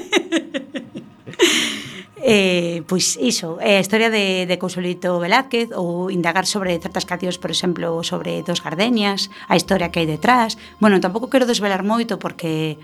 [2.22, 7.40] Eh, pois iso, é a historia de, de Consolito Velázquez ou indagar sobre certas cancións,
[7.40, 10.60] por exemplo, sobre dos gardenias, a historia que hai detrás.
[10.84, 12.78] Bueno, tampouco quero desvelar moito porque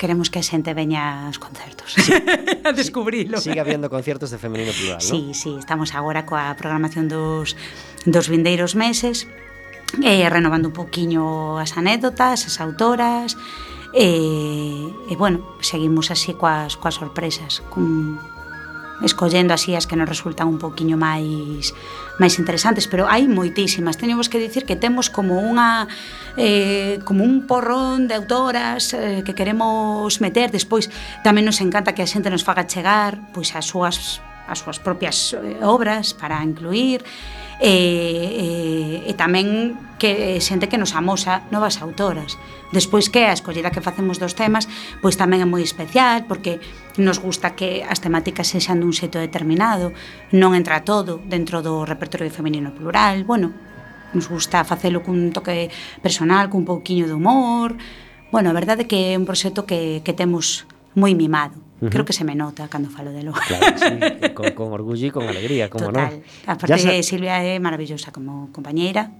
[0.00, 2.08] queremos que a xente veña aos concertos sí.
[2.64, 3.36] a descubrilo.
[3.36, 5.04] Sí, sigue habendo concertos de femenino plural, ¿no?
[5.04, 5.12] non?
[5.12, 7.52] Sí, sí, estamos agora coa programación dos,
[8.08, 9.28] dos vindeiros meses
[10.00, 13.36] eh, renovando un poquinho as anécdotas, as autoras
[13.92, 18.16] e, eh, e eh, bueno, seguimos así coas, coas sorpresas, con,
[19.02, 21.72] escollendo así as que nos resultan un poquinho máis
[22.20, 23.96] máis interesantes, pero hai moitísimas.
[23.96, 25.88] Teñemos que dicir que temos como unha
[26.36, 30.92] eh, como un porrón de autoras eh, que queremos meter, despois
[31.24, 35.32] tamén nos encanta que a xente nos faga chegar pois as súas as súas propias
[35.32, 37.00] eh, obras para incluir
[37.60, 42.40] e, e, e tamén que eh, xente que nos amosa novas autoras.
[42.72, 44.64] Despois que a escollida que facemos dos temas,
[45.04, 46.58] pois tamén é moi especial porque
[46.96, 49.92] nos gusta que as temáticas sexan dun xeito determinado,
[50.32, 53.52] non entra todo dentro do repertorio feminino plural, bueno,
[54.16, 55.68] nos gusta facelo cun toque
[56.00, 57.76] personal, cun pouquiño de humor.
[58.32, 60.64] Bueno, a verdade é que é un proxecto que, que temos
[60.96, 61.69] moi mimado.
[61.80, 61.90] Uh -huh.
[61.90, 63.40] Creo que se me nota cando falo de Lugo.
[63.40, 66.20] Claro, sí, con, con orgullo e con alegría, como Total.
[66.20, 66.52] No?
[66.52, 66.92] Aparte, sa...
[67.02, 69.10] Silvia é maravillosa como compañeira,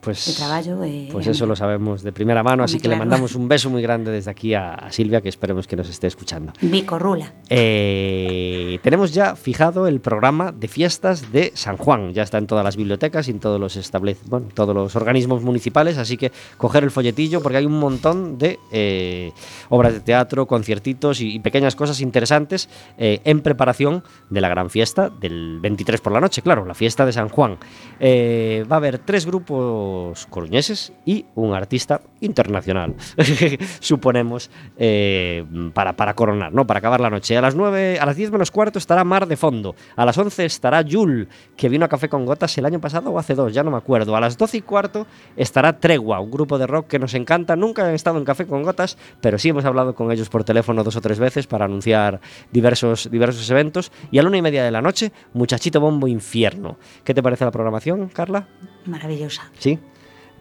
[0.00, 0.82] pues, de traballo.
[0.82, 2.96] Eh, pues eso lo sabemos de primera mano, así que claro.
[2.96, 5.88] le mandamos un beso muy grande desde aquí a, a, Silvia, que esperemos que nos
[5.88, 6.52] esté escuchando.
[6.60, 7.32] Vico Rula.
[7.48, 12.64] Eh, tenemos ya fijado el programa de fiestas de San Juan, ya está en todas
[12.64, 16.84] las bibliotecas y en todos los establec bueno, todos los organismos municipales, así que coger
[16.84, 19.32] el folletillo porque hay un montón de eh,
[19.68, 25.10] obras de teatro, conciertitos y, y pequeñas cosas interesantes en preparación de la gran fiesta
[25.10, 27.58] del 23 por la noche, claro, la fiesta de San Juan.
[28.00, 29.89] Va a haber tres grupos
[30.28, 32.94] coruñeses y un artista internacional,
[33.80, 36.66] suponemos, eh, para, para coronar, ¿no?
[36.66, 37.36] para acabar la noche.
[37.36, 40.44] A las 9, a las 10 menos cuarto estará Mar de Fondo, a las 11
[40.44, 43.62] estará Yul, que vino a Café con Gotas el año pasado o hace dos, ya
[43.62, 44.16] no me acuerdo.
[44.16, 47.86] A las 12 y cuarto estará Tregua, un grupo de rock que nos encanta, nunca
[47.86, 50.96] han estado en Café con Gotas, pero sí hemos hablado con ellos por teléfono dos
[50.96, 52.20] o tres veces para anunciar
[52.52, 53.92] diversos, diversos eventos.
[54.10, 56.76] Y a la una y media de la noche, Muchachito Bombo Infierno.
[57.04, 58.46] ¿Qué te parece la programación, Carla?
[58.90, 59.48] maravillosa.
[59.58, 59.78] Sí?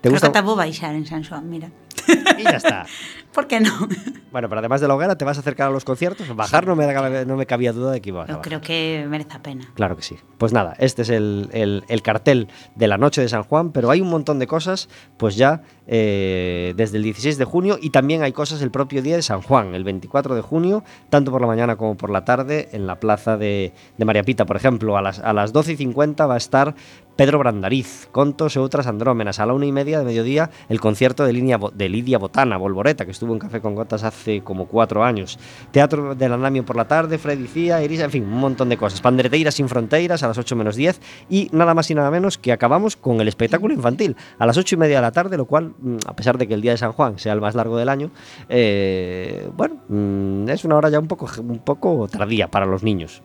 [0.01, 0.31] Te gusta?
[0.31, 1.69] Creo que vou baixar en San Juan, mira.
[2.09, 2.85] E ya está.
[3.33, 3.71] ¿Por qué no?
[4.31, 6.35] Bueno, pero además de la hoguera, ¿te vas a acercar a los conciertos?
[6.35, 9.33] Bajar no me, no me cabía duda de que iba a Yo creo que merece
[9.33, 9.65] la pena.
[9.73, 10.17] Claro que sí.
[10.37, 13.89] Pues nada, este es el, el, el, cartel de la noche de San Juan, pero
[13.89, 18.21] hay un montón de cosas, pues ya eh, desde el 16 de junio y también
[18.21, 21.47] hay cosas el propio día de San Juan, el 24 de junio, tanto por la
[21.47, 25.01] mañana como por la tarde, en la plaza de, de María Pita, por ejemplo, a
[25.01, 26.75] las, a las 12 y 50 va a estar
[27.19, 29.43] Pedro Brandariz, contos e outras andrómenas.
[29.43, 33.03] A la una y media de mediodía, el concierto de, Lidia, de Lidia Botana, Volvoreta,
[33.03, 35.39] que estuvo en Café con Gotas hace como cuatro años.
[35.71, 39.01] Teatro del Andamio por la tarde, Freddy Cía, Iris, en fin, un montón de cosas.
[39.01, 40.99] Pandereteiras sin fronteras a las 8 menos 10
[41.29, 44.75] y nada más y nada menos que acabamos con el espectáculo infantil a las 8
[44.75, 46.77] y media de la tarde, lo cual, mm, a pesar de que el día de
[46.77, 48.11] San Juan sea el más largo del año,
[48.47, 53.21] eh, bueno, mm, es una hora ya un poco, un poco tardía para los niños.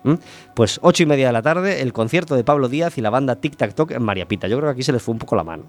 [0.54, 3.36] Pues 8 y media de la tarde, el concierto de Pablo Díaz y la banda
[3.36, 4.48] Tic Tac Toc en María Pita.
[4.48, 5.64] Yo creo que aquí se les fue un poco la mano.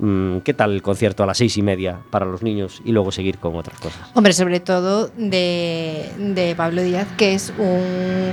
[0.00, 3.10] Mm, ¿Qué tal el concierto a las seis y media para los niños y luego
[3.10, 4.00] seguir con otras cosas?
[4.14, 8.32] Hombre, sobre todo de, de Pablo Díaz, que es un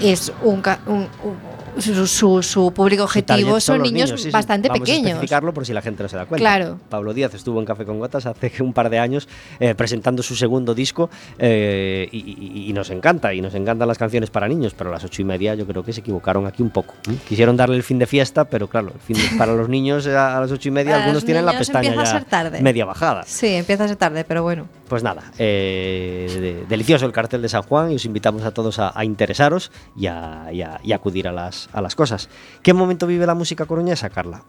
[0.00, 4.30] es un, un- un- su, su- su público objetivo son los niños, sí, sí.
[4.30, 5.08] bastante Vamos a pequeños.
[5.10, 6.42] especificarlo por si la gente no se da cuenta.
[6.42, 6.78] Claro.
[6.88, 9.28] Pablo Díaz estuvo en Café con Gotas hace un par de años
[9.60, 13.98] eh, presentando su segundo disco eh, y, y- y nos encanta, y nos encantan las
[13.98, 16.62] canciones para niños, pero a las ocho y media yo creo que se equivocaron aquí
[16.62, 16.94] un poco.
[17.10, 17.16] ¿eh?
[17.28, 20.36] Quisieron darle el fin de fiesta, pero claro, el fin de- para los niños a,
[20.36, 22.60] a las ocho y media Para algunos tienen la niños pestaña a ya ser tarde.
[22.60, 23.22] media bajada.
[23.26, 24.66] Sí, empieza a ser tarde, pero bueno.
[24.88, 26.26] Pues nada, eh,
[26.60, 29.70] de- delicioso el cartel de San Juan y os invitamos a todos a, a interesaros
[29.96, 32.28] y a, y a- y a acudir a las, a las cosas.
[32.62, 34.42] Que momento vive la música coruñesa, Carla?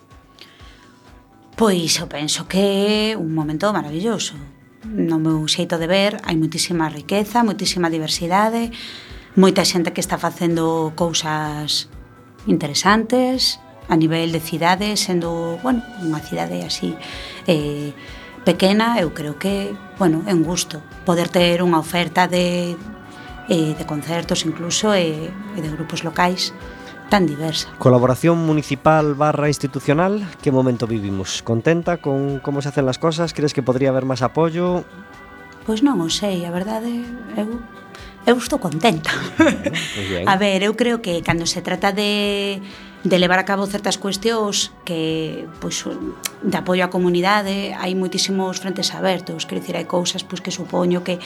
[1.55, 4.33] Pois eu penso que é un momento maravilloso.
[4.83, 8.73] No meu xeito de ver hai muitísima riqueza, muitísima diversidade,
[9.37, 11.87] moita xente que está facendo cousas
[12.49, 16.95] interesantes a nivel de cidade, sendo, bueno, unha cidade así
[17.45, 17.93] eh,
[18.43, 22.75] pequena, eu creo que, bueno, é un gusto poder ter unha oferta de,
[23.47, 26.51] eh, de concertos incluso e eh, de grupos locais
[27.13, 27.69] tan diversa.
[27.77, 31.43] Colaboración municipal barra institucional, que momento vivimos?
[31.43, 33.35] Contenta con como se hacen las cosas?
[33.35, 34.81] Crees que podría haber máis apoio?
[35.61, 37.05] Pois non o sei, a verdade,
[37.37, 37.61] eu
[38.25, 39.13] eu estou contenta.
[40.25, 42.57] A ver, eu creo que cando se trata de
[43.03, 48.95] de levar a cabo certas cuestións que pois de apoio á comunidade hai moitísimos frentes
[48.95, 51.19] abertos, quero dicir, hai cousas pois que supoño que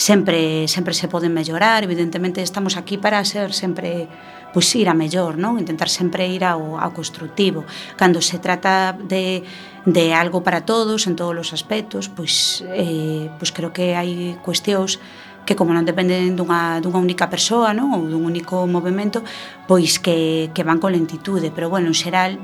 [0.00, 4.08] sempre sempre se poden mellorar, evidentemente estamos aquí para ser sempre
[4.52, 5.60] pois ir a mellor, non?
[5.60, 7.68] Intentar sempre ir ao, ao constructivo.
[7.96, 9.44] Cando se trata de,
[9.84, 15.00] de algo para todos, en todos os aspectos, pois, eh, pois creo que hai cuestións
[15.48, 17.96] que como non dependen dunha, dunha única persoa non?
[17.96, 19.24] ou dun único movimento
[19.64, 22.36] pois que, que van con lentitude pero bueno, en xeral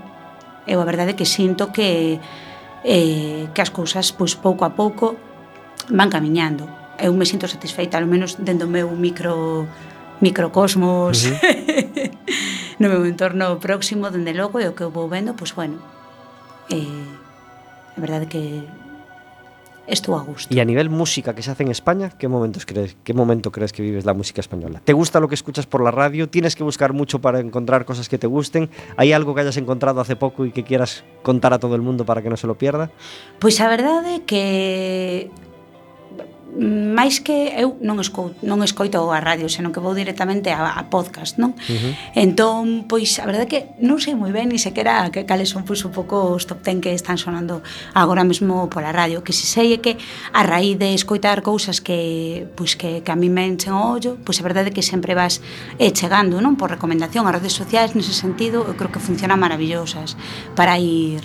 [0.65, 2.17] eu a verdade que sinto que
[2.81, 5.21] eh, que as cousas pois pouco a pouco
[5.93, 6.65] van camiñando
[6.97, 9.67] eu me sinto satisfeita, ao menos dentro do meu micro
[10.21, 12.11] microcosmos uh -huh.
[12.79, 15.79] no meu entorno próximo, dende logo, e o que eu vou vendo, pois bueno,
[16.71, 18.67] eh, a verdade que
[19.87, 20.53] estou a gusto.
[20.53, 23.73] Y a nivel música que se hace en España, ¿qué momentos crees, qué momento crees
[23.73, 24.81] que vives la música española?
[24.85, 26.29] ¿Te gusta lo que escuchas por la radio?
[26.29, 28.71] ¿Tienes que buscar mucho para encontrar cosas que te gusten?
[28.97, 32.05] ¿Hay algo que hayas encontrado hace poco y que quieras contar a todo el mundo
[32.05, 32.91] para que no se lo pierda?
[33.39, 35.31] Pois a verdade é que
[36.59, 40.87] máis que eu non escoito, non escoito a radio, senón que vou directamente a, a
[40.87, 41.59] podcast, non?
[41.59, 41.93] Uh -huh.
[42.15, 45.83] Entón, pois, a verdade que non sei moi ben ni sequera que cales son pois
[45.83, 49.75] un pouco os top 10 que están sonando agora mesmo pola radio, que se sei
[49.75, 49.99] é que
[50.33, 54.17] a raíz de escoitar cousas que pois que, que a mí me enchen o ollo,
[54.23, 55.43] pois a verdade que sempre vas
[55.83, 56.55] eh, chegando, non?
[56.55, 60.15] Por recomendación, as redes sociais nese sentido, eu creo que funcionan maravillosas
[60.55, 61.23] para ir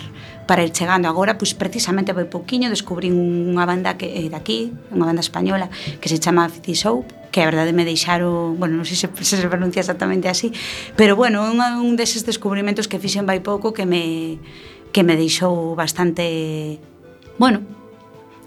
[0.50, 1.06] para ir chegando.
[1.06, 5.70] Agora, pois precisamente vai pouquiño descubrín unha banda que é daqui, unha banda española
[6.02, 9.38] que se chama Fifty Soap, que a verdade me deixaron, bueno, non sei se, se
[9.38, 10.50] se pronuncia exactamente así,
[10.98, 14.42] pero bueno, un, un deses descubrimentos que fixen vai pouco que me
[14.90, 16.82] que me deixou bastante,
[17.38, 17.62] bueno,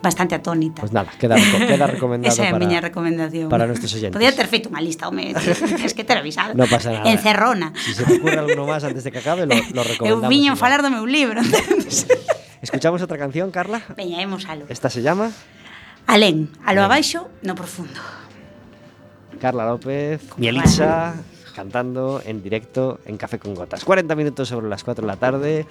[0.03, 0.81] bastante atónita.
[0.81, 3.47] Pois pues nada, queda, queda recomendado Esa é a para, miña recomendación.
[3.47, 4.13] Para nuestros oyentes.
[4.13, 5.31] Podía ter feito unha lista, home,
[5.87, 6.53] es que ter avisado.
[6.53, 7.07] No pasa nada.
[7.09, 7.71] Encerrona.
[7.79, 10.27] Si se te ocurre alguno más antes de que acabe, lo, lo recomendamos.
[10.27, 11.39] Eu viño falar do meu libro.
[12.61, 13.81] Escuchamos outra canción, Carla?
[13.95, 14.67] Veña, hemos alo.
[14.67, 15.31] Esta se llama?
[16.05, 17.97] Alén, a lo abaixo, no profundo.
[19.39, 21.15] Carla López, Mielitza,
[21.55, 23.83] cantando en directo en Café con Gotas.
[23.83, 25.65] 40 minutos sobre las 4 de la tarde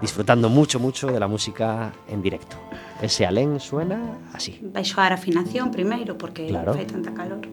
[0.00, 2.56] disfrutando mucho, mucho de la música en directo.
[3.00, 4.60] Ese alén suena así.
[4.60, 6.72] Vai soar a afinación primeiro, porque claro.
[6.72, 7.44] fai tanta calor.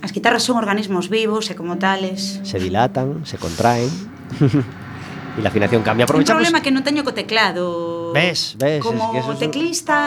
[0.00, 2.40] As guitarras son organismos vivos e como tales...
[2.42, 3.90] Se dilatan, se contraen...
[5.36, 6.06] e la afinación cambia.
[6.08, 6.40] Aprovechamos...
[6.40, 8.10] Un problema que non teño co teclado.
[8.16, 8.80] Ves, ves.
[8.80, 9.98] Como es que teclista...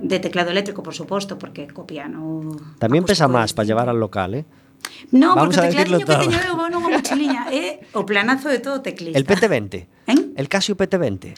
[0.00, 2.52] Un de teclado eléctrico, por suposto porque co piano...
[2.80, 4.44] Tamén pesa máis para llevar al local, eh?
[5.10, 8.60] No, vamos porque o tecladiño que teño eu vou nunha mochiliña É o planazo de
[8.62, 9.18] todo teclista.
[9.18, 10.20] El PT20 ¿Eh?
[10.36, 11.34] El Casio PT20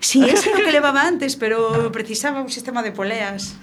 [0.00, 3.56] Si, sí, ese é o que levaba antes Pero precisaba un sistema de poleas.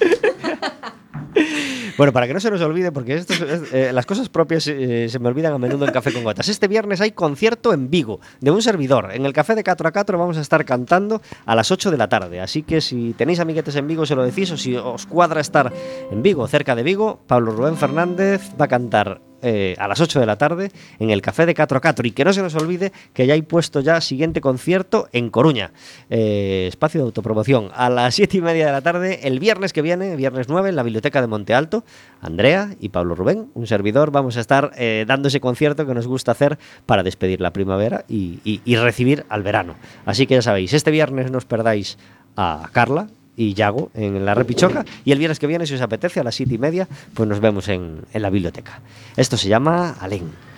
[1.98, 3.24] Bueno, para que no se nos olvide, porque
[3.72, 6.50] eh, las cosas propias eh, se me olvidan a menudo en Café con Gotas.
[6.50, 9.12] Este viernes hay concierto en Vigo, de un servidor.
[9.14, 11.98] En el Café de 4 a 4 vamos a estar cantando a las 8 de
[11.98, 12.42] la tarde.
[12.42, 15.72] Así que si tenéis amiguetes en Vigo, se lo decís, o si os cuadra estar
[16.12, 20.20] en Vigo, cerca de Vigo, Pablo Rubén Fernández va a cantar eh, a las 8
[20.20, 22.08] de la tarde en el Café de 4 a 4.
[22.08, 25.72] Y que no se nos olvide que ya hay puesto ya siguiente concierto en Coruña.
[26.10, 27.70] Eh, espacio de autopromoción.
[27.76, 30.76] A las 7 y media de la tarde, el viernes que viene, viernes 9, en
[30.76, 31.84] la Biblioteca de Monte Alto.
[32.22, 36.08] Andrea y Pablo Rubén, un servidor, vamos a estar eh, dando ese concierto que nos
[36.08, 39.76] gusta hacer para despedir la primavera y, y- y recibir al verano.
[40.06, 41.98] Así que ya sabéis, este viernes no os perdáis
[42.38, 46.20] a Carla y Yago en la Repichoca y el viernes que viene, si os apetece,
[46.20, 48.82] a las 7 y media, pues nos vemos en, en la biblioteca.
[49.18, 50.53] Esto se llama Alén.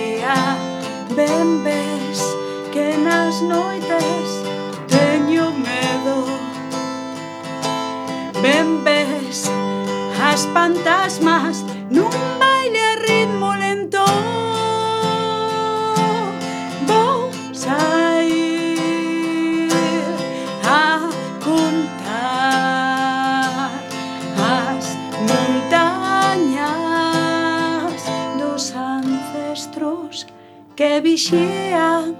[0.00, 0.56] día
[1.16, 2.20] Ben ves
[2.72, 4.28] que nas noites
[4.88, 6.18] teño medo
[8.42, 9.50] Ben ves
[10.30, 12.39] as fantasmas nunca
[30.80, 32.14] que vigia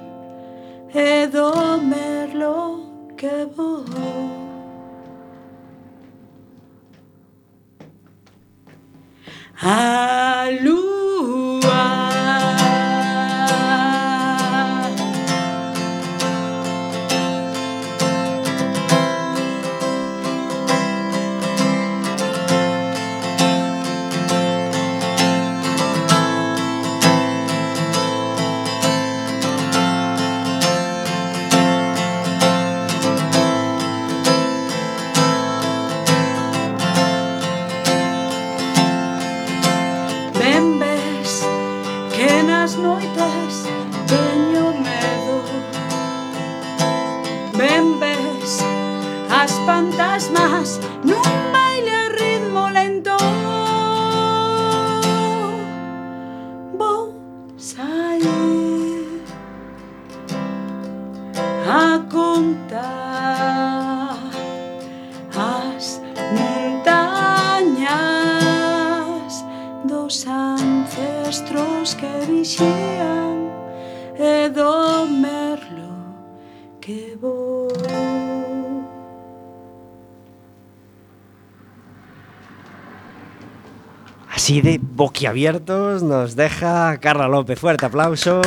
[84.51, 87.57] Así de boquiabiertos nos deja Carla López.
[87.57, 88.43] Fuerte aplauso.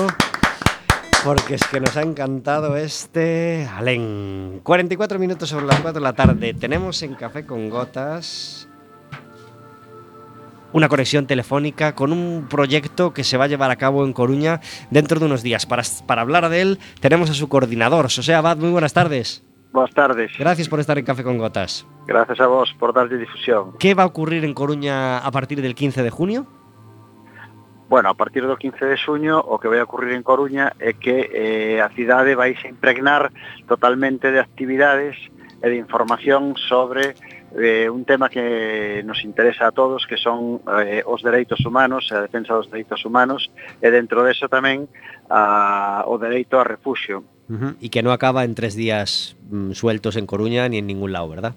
[1.24, 4.60] Porque es que nos ha encantado este Alén.
[4.64, 6.54] 44 minutos sobre las 4 de la tarde.
[6.56, 8.68] Tenemos en Café con Gotas
[10.74, 14.60] una conexión telefónica con un proyecto que se va a llevar a cabo en Coruña
[14.92, 15.66] dentro de unos días.
[15.66, 18.58] Para, para hablar de él tenemos a su coordinador, José Abad.
[18.58, 19.42] Muy buenas tardes.
[19.74, 20.32] Boas tardes.
[20.38, 21.88] Gracias por estar en Café con Gotas.
[22.06, 23.74] Gracias a vos por darlle difusión.
[23.80, 26.46] ¿Qué va a ocurrir en Coruña a partir del 15 de junio?
[27.90, 31.30] Bueno, a partir do 15 de xuño o que vai ocurrir en Coruña é que
[31.34, 33.34] eh, a cidade vai se impregnar
[33.66, 35.18] totalmente de actividades
[35.62, 37.18] e de información sobre
[37.58, 42.22] eh, un tema que nos interesa a todos, que son eh, os dereitos humanos, a
[42.22, 43.50] defensa dos dereitos humanos,
[43.82, 44.86] e dentro deso tamén
[45.34, 47.76] a, o dereito a refuxio Uh -huh.
[47.80, 51.30] Y que no acaba en tres días mm, sueltos en Coruña ni en ningún lado,
[51.30, 51.56] ¿verdad?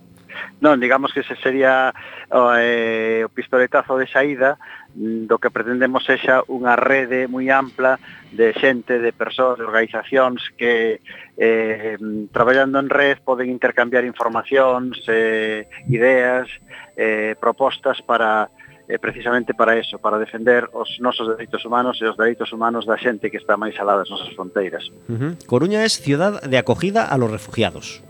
[0.60, 1.92] Non, digamos que ese sería
[2.32, 4.56] eh, o pistoletazo de saída
[4.96, 8.00] mm, do que pretendemos sexa unha rede moi ampla
[8.32, 11.04] de xente, de persoas, de organizacións que
[11.36, 11.96] eh,
[12.32, 16.48] traballando en red poden intercambiar informacións, eh, ideas,
[16.96, 18.48] eh, propostas para
[18.88, 22.96] eh, precisamente para eso, para defender os nosos dereitos humanos e os dereitos humanos da
[22.96, 24.86] xente que está máis alá das nosas fronteiras.
[25.10, 25.46] Uh -huh.
[25.46, 28.02] Coruña é ciudad de acogida a los refugiados.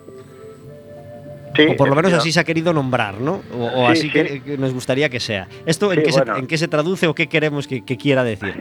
[1.56, 3.40] Sí, o por lo menos así se ha querido nombrar, ¿no?
[3.56, 4.10] O, o sí, así sí.
[4.12, 5.48] Que, que nos gustaría que sea.
[5.64, 6.34] ¿Esto en, sí, qué bueno.
[6.34, 8.60] se, en qué se traduce o qué queremos que, que quiera decir?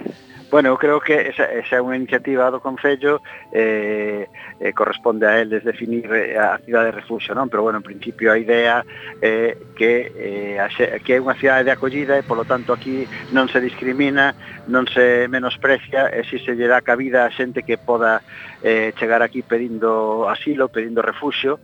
[0.56, 3.20] Bueno, eu creo que esa, esa é unha iniciativa do Concello
[3.52, 4.24] eh,
[4.56, 7.52] eh, corresponde a eles definir eh, a cidade de refuxo, non?
[7.52, 8.80] Pero, bueno, en principio a idea
[9.20, 13.04] é eh, que, eh, a, que é unha cidade de acollida e, polo tanto, aquí
[13.36, 14.32] non se discrimina,
[14.72, 18.24] non se menosprecia e si se lle dá cabida a xente que poda
[18.64, 21.60] eh, chegar aquí pedindo asilo, pedindo refuxo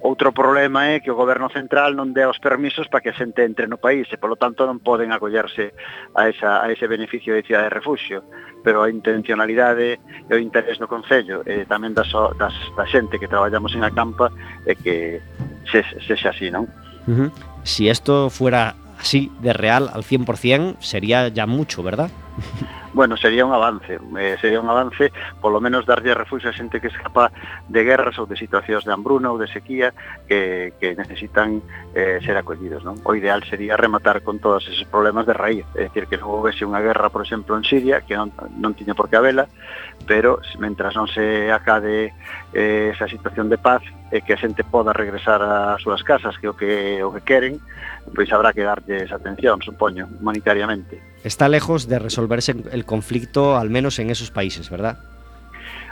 [0.00, 3.44] Outro problema é que o goberno central non dea os permisos para que a xente
[3.44, 5.76] entre no país e, polo tanto, non poden acollerse
[6.16, 8.24] a, esa, a ese beneficio de cidade de refugio.
[8.64, 12.08] Pero a intencionalidade e o interés do Concello e tamén das,
[12.40, 14.32] das, da xente que traballamos en a campa
[14.64, 15.20] é que
[15.68, 16.64] se, sexa así, non?
[17.04, 17.30] Uh -huh.
[17.68, 22.08] Si esto fuera así de real al 100%, sería ya mucho, ¿verdad?
[22.94, 26.88] bueno, sería un avance, eh, sería un avance polo menos darlle refugio a xente que
[26.88, 27.30] escapa
[27.68, 29.94] de guerras ou de situacións de hambruna ou de sequía
[30.26, 31.62] que, que necesitan
[31.94, 32.98] eh, ser acollidos, non?
[33.06, 36.66] O ideal sería rematar con todos esos problemas de raíz, é dicir, que non houvese
[36.66, 39.46] unha guerra, por exemplo, en Siria, que non, non tiña por que habela,
[40.06, 42.10] pero mentras non se acade
[42.52, 46.50] eh, esa situación de paz e que a xente poda regresar ás súas casas, que
[46.50, 47.62] o que o que queren,
[48.10, 53.70] pois habrá que darlle esa atención, supoño, humanitariamente está lejos de resolverse el conflicto, al
[53.70, 54.98] menos en esos países, ¿verdad?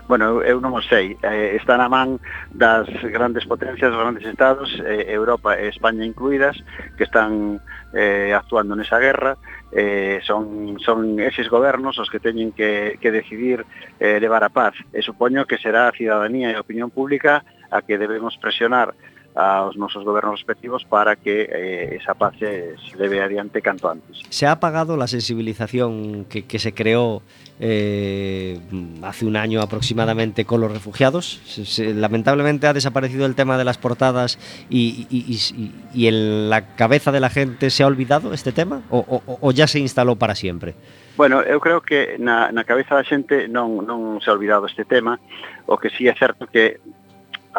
[0.09, 2.17] bueno, eu non o sei, eh, está na man
[2.49, 6.57] das grandes potencias, dos grandes estados, eh, Europa e España incluídas,
[6.97, 7.61] que están
[7.93, 9.37] eh, actuando nesa guerra,
[9.69, 13.69] eh, son, son eses gobernos os que teñen que, que decidir
[14.01, 17.85] eh, levar a paz, e supoño que será a cidadanía e a opinión pública a
[17.85, 18.97] que debemos presionar
[19.39, 24.19] aos nosos gobernos respectivos para que eh, esa paz se, se leve adiante canto antes.
[24.29, 27.23] ¿Se ha apagado la sensibilización que, que se creó
[27.61, 28.59] eh,
[29.03, 31.41] hace un año aproximadamente con los refugiados?
[31.47, 36.51] Se, se, lamentablemente ha desaparecido el tema de las portadas y, y, y, y, en
[36.51, 39.79] la cabeza de la gente se ha olvidado este tema o, o, o ya se
[39.79, 40.75] instaló para siempre.
[41.19, 44.87] Bueno, eu creo que na, na cabeza da xente non, non se ha olvidado este
[44.87, 45.19] tema,
[45.67, 46.79] o que sí é certo que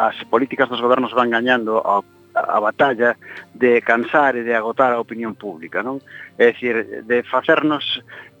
[0.00, 2.00] as políticas dos gobernos van gañando a,
[2.32, 3.20] a batalla
[3.52, 6.00] de cansar e de agotar a opinión pública, non?
[6.40, 7.84] É dicir, de facernos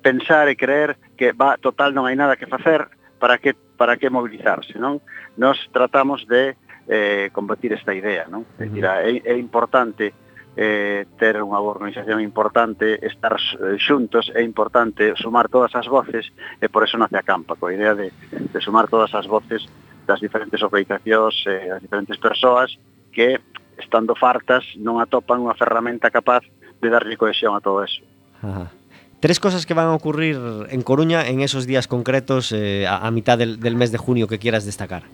[0.00, 2.88] pensar e creer que va, total non hai nada que facer,
[3.20, 5.04] para que para que mobilizarse, non?
[5.36, 6.56] Nos tratamos de
[6.88, 8.48] eh, combatir esta idea, non?
[8.56, 10.16] É, dicir, é, é importante
[10.56, 16.66] eh, ter unha organización importante, estar eh, xuntos, é importante sumar todas as voces e
[16.72, 19.62] por eso nace a Campa, coa idea de, de sumar todas as voces
[20.10, 22.74] das diferentes organizacións eh, das diferentes persoas
[23.14, 23.38] que,
[23.78, 26.42] estando fartas, non atopan unha ferramenta capaz
[26.82, 28.02] de darlle cohesión a todo eso.
[28.42, 28.74] Ajá.
[29.20, 30.40] Tres cosas que van a ocurrir
[30.72, 34.26] en Coruña en esos días concretos eh, a, a mitad del, del mes de junio
[34.26, 35.04] que quieras destacar.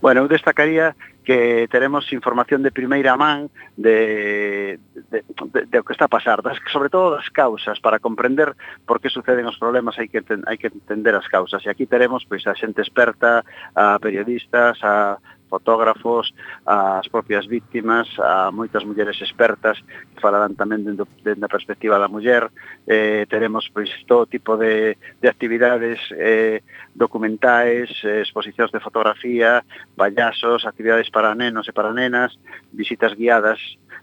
[0.00, 0.94] Bueno, eu destacaría
[1.26, 4.78] que teremos información de primeira man de,
[5.10, 8.54] de, de, de o que está a pasar, das, sobre todo das causas, para comprender
[8.86, 11.66] por que suceden os problemas hai que, ten, hai que entender as causas.
[11.66, 13.42] E aquí teremos pois, a xente experta,
[13.74, 15.18] a periodistas, a,
[15.56, 16.28] fotógrafos,
[16.68, 19.80] as propias víctimas, a moitas mulleres expertas
[20.12, 22.52] que falarán tamén dentro, dentro da perspectiva da muller.
[22.84, 26.60] Eh, teremos pois, todo tipo de, de actividades eh,
[26.92, 29.64] documentais, eh, exposicións de fotografía,
[29.96, 32.36] payasos, actividades para nenos e para nenas,
[32.76, 33.58] visitas guiadas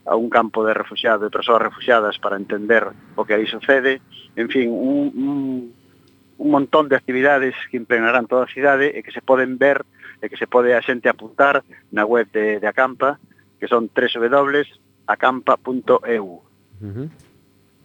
[0.06, 4.02] a un campo de refugiados, de persoas refugiadas para entender o que aí sucede.
[4.36, 5.74] En fin, un, un,
[6.38, 9.86] un montón de actividades que impregnarán toda a cidade e que se poden ver
[10.24, 13.20] e que se pode a xente apuntar na web de, de Acampa,
[13.60, 14.64] que son www.acampa.eu.
[16.80, 17.12] Uh -huh.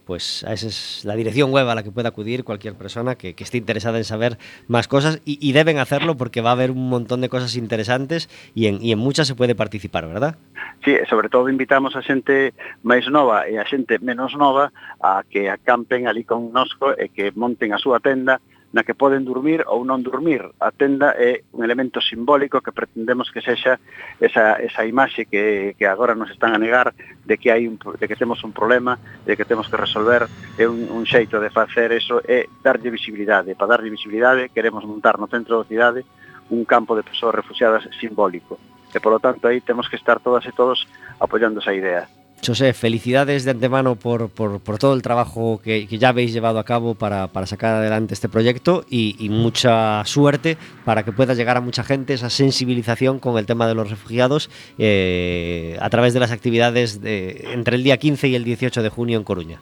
[0.09, 3.43] Pues esa es la dirección web a la que puede acudir cualquier persona que, que
[3.43, 6.89] esté interesada en saber más cosas y, y, deben hacerlo porque va a haber un
[6.89, 10.37] montón de cosas interesantes y en, y en muchas se puede participar, ¿verdad?
[10.83, 15.45] Sí, sobre todo invitamos a xente máis nova e a xente menos nova a que
[15.45, 19.81] acampen ali con nosco e que monten a súa tenda na que poden dormir ou
[19.81, 20.45] non dormir.
[20.61, 23.81] A tenda é un elemento simbólico que pretendemos que sexa
[24.21, 26.93] esa, esa imaxe que, que agora nos están a negar
[27.25, 30.69] de que, hai un, de que temos un problema, de que temos que resolver, é
[30.69, 33.57] un, un xeito de facer eso, é darlle visibilidade.
[33.57, 36.05] Para darlle visibilidade queremos montar no centro da cidade
[36.53, 38.61] un campo de persoas refugiadas simbólico.
[38.93, 40.85] E, polo tanto, aí temos que estar todas e todos
[41.21, 42.18] apoiando esa idea.
[42.45, 46.59] José, felicidades de antemano por, por, por todo el trabajo que, que, ya habéis llevado
[46.59, 51.33] a cabo para, para sacar adelante este proyecto y, y, mucha suerte para que pueda
[51.33, 56.13] llegar a mucha gente esa sensibilización con el tema de los refugiados eh, a través
[56.13, 59.59] de las actividades de, entre el día 15 y el 18 de junio en Coruña.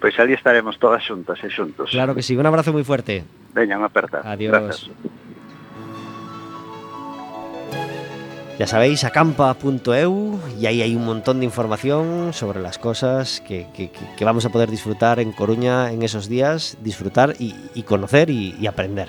[0.00, 1.92] Pois ali estaremos todas xuntas e xuntos.
[1.92, 3.20] Claro que sí, un abrazo moi fuerte.
[3.52, 4.24] Veña, unha aperta.
[4.24, 4.48] Adiós.
[4.48, 4.88] Gracias.
[8.60, 13.90] Ya sabéis, acampa.eu y ahí hay un montón de información sobre las cosas que, que,
[13.90, 18.54] que vamos a poder disfrutar en Coruña en esos días, disfrutar y, y conocer y,
[18.60, 19.08] y aprender.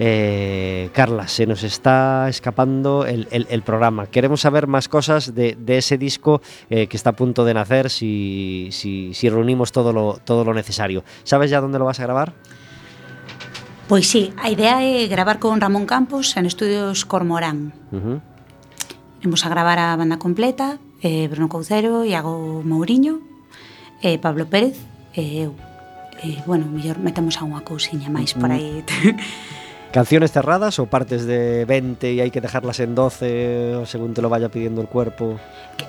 [0.00, 4.08] Eh, Carla, se nos está escapando el, el, el programa.
[4.08, 7.88] Queremos saber más cosas de, de ese disco eh, que está a punto de nacer
[7.88, 11.04] si, si, si reunimos todo lo, todo lo necesario.
[11.22, 12.32] ¿Sabes ya dónde lo vas a grabar?
[13.86, 17.72] Pois sí, a idea é gravar con Ramón Campos en Estudios Cormorán.
[17.92, 18.31] Uh -huh.
[19.22, 23.22] Imos a gravar a banda completa, eh, Bruno Coucero, Iago Mouriño,
[24.02, 24.74] eh, Pablo Pérez
[25.14, 25.54] e eh, eu.
[26.22, 28.54] Eh, bueno, mellor metemos a unha cousiña máis por mm.
[28.58, 28.82] aí.
[29.94, 34.32] Canciones cerradas ou partes de 20 e hai que dejarlas en 12 según te lo
[34.32, 35.38] vaya pidiendo el cuerpo?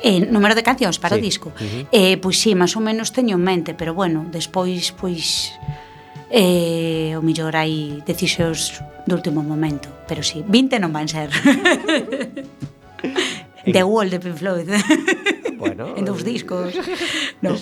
[0.06, 1.22] Eh, número de cancións para sí.
[1.22, 1.50] o disco?
[1.58, 1.84] Uh -huh.
[1.90, 5.58] eh, pois sí, máis ou menos teño en mente, pero bueno, despois, pois...
[6.34, 11.30] Eh, o mellor hai decisións do último momento, pero sí, 20 non van ser.
[13.66, 14.70] The Wall de Pink Floyd.
[15.58, 16.74] Bueno, en dos eh, discos.
[17.42, 17.56] No,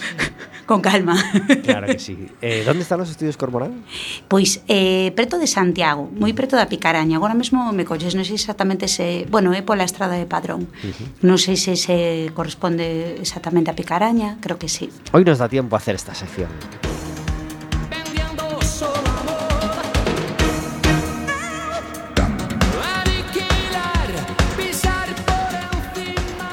[0.68, 1.18] con calma.
[1.64, 2.16] Claro que sí.
[2.39, 3.84] Eh, ¿Dónde están os estudios Cormorán?
[4.28, 7.18] Pois eh, preto de Santiago, moi preto da Picaraña.
[7.18, 9.26] Agora mesmo me colles, non sei exactamente se...
[9.34, 10.70] Bueno, é pola estrada de Padrón.
[10.70, 11.08] Uh -huh.
[11.26, 14.93] Non sei se se corresponde exactamente a Picaraña, creo que sí.
[15.18, 16.49] Hoy nos dá tiempo a hacer esta sección.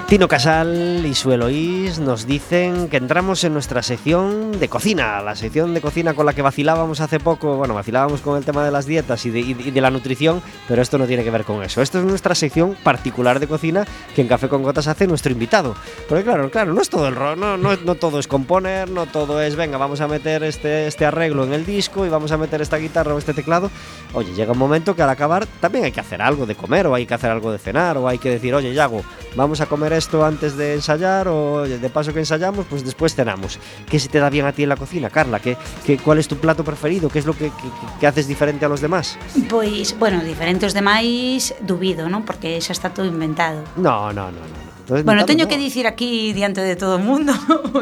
[0.09, 5.37] Tino Casal y su Eloís nos dicen que entramos en nuestra sección de cocina, la
[5.37, 8.71] sección de cocina con la que vacilábamos hace poco, bueno, vacilábamos con el tema de
[8.71, 11.83] las dietas y de, la nutrición, pero esto no tiene que ver con eso.
[11.83, 15.75] Esto es nuestra sección particular de cocina que en Café con Gotas hace nuestro invitado.
[16.09, 19.05] Porque claro, claro, no es todo el rol, no, no, no todo es componer, no
[19.05, 22.39] todo es, venga, vamos a meter este, este arreglo en el disco y vamos a
[22.39, 23.71] meter esta guitarra o este teclado.
[24.15, 26.95] Oye, llega un momento que al acabar también hay que hacer algo de comer o
[26.95, 29.03] hay que hacer algo de cenar o hay que decir, oye, Yago,
[29.37, 33.59] vamos a comer esto antes de ensayar o de paso que ensayamos, pues después cenamos.
[33.91, 35.41] ¿Qué se te da bien a ti en la cocina, Carla?
[35.41, 37.09] ¿Qué, qué cuál es tu plato preferido?
[37.09, 37.69] ¿Qué es lo que, que,
[38.01, 39.19] que haces diferente a los demás?
[39.49, 42.25] Pois, pues, bueno, diferente aos demais, dubido, non?
[42.25, 43.67] Porque xa está todo inventado.
[43.77, 44.69] No, no, no, no.
[44.89, 45.51] Entonces, bueno, teño no.
[45.51, 47.35] que dicir aquí diante de todo o mundo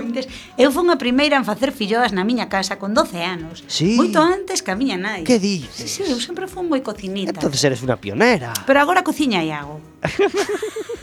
[0.58, 3.94] Eu fui a primeira en facer filloas na miña casa con 12 anos sí.
[3.94, 5.86] Moito antes que a miña nai Que dices?
[5.86, 9.54] Sí, sí, eu sempre fui moi cocinita Entonces eres unha pionera Pero agora cociña e
[9.54, 9.78] hago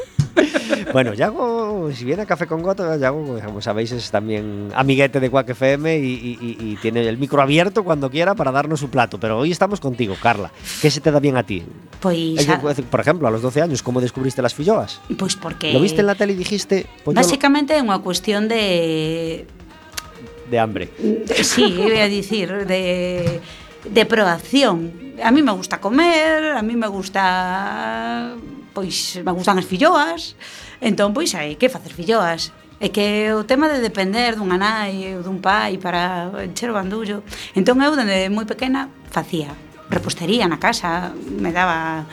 [0.93, 5.29] bueno, Yago, si viene a Café con Goto, Yago, como sabéis, es también amiguete de
[5.31, 9.19] Quack FM y, y, y, tiene el micro abierto cuando quiera para darnos su plato.
[9.19, 10.51] Pero hoy estamos contigo, Carla.
[10.81, 11.63] ¿Qué se te da bien a ti?
[11.99, 12.47] Pues,
[12.91, 15.01] por ejemplo, a los 12 años, ¿cómo descubriste las filloas?
[15.17, 15.73] Pues porque...
[15.73, 16.85] ¿Lo viste en la tele y dijiste...?
[17.03, 19.47] Pues Básicamente es una cuestión de...
[20.49, 20.91] De hambre.
[21.41, 23.41] Sí, voy a decir, de,
[23.89, 24.93] de proacción.
[25.23, 28.35] A mí me gusta comer, a mí me gusta
[28.73, 30.35] pois me gustan as filloas,
[30.83, 32.51] Entón, pois, hai que facer filloas.
[32.83, 37.23] É que o tema de depender dunha nai ou dun pai para encher o bandullo.
[37.55, 39.55] Entón, eu, dende moi pequena, facía
[39.93, 42.05] repostería na casa, me daba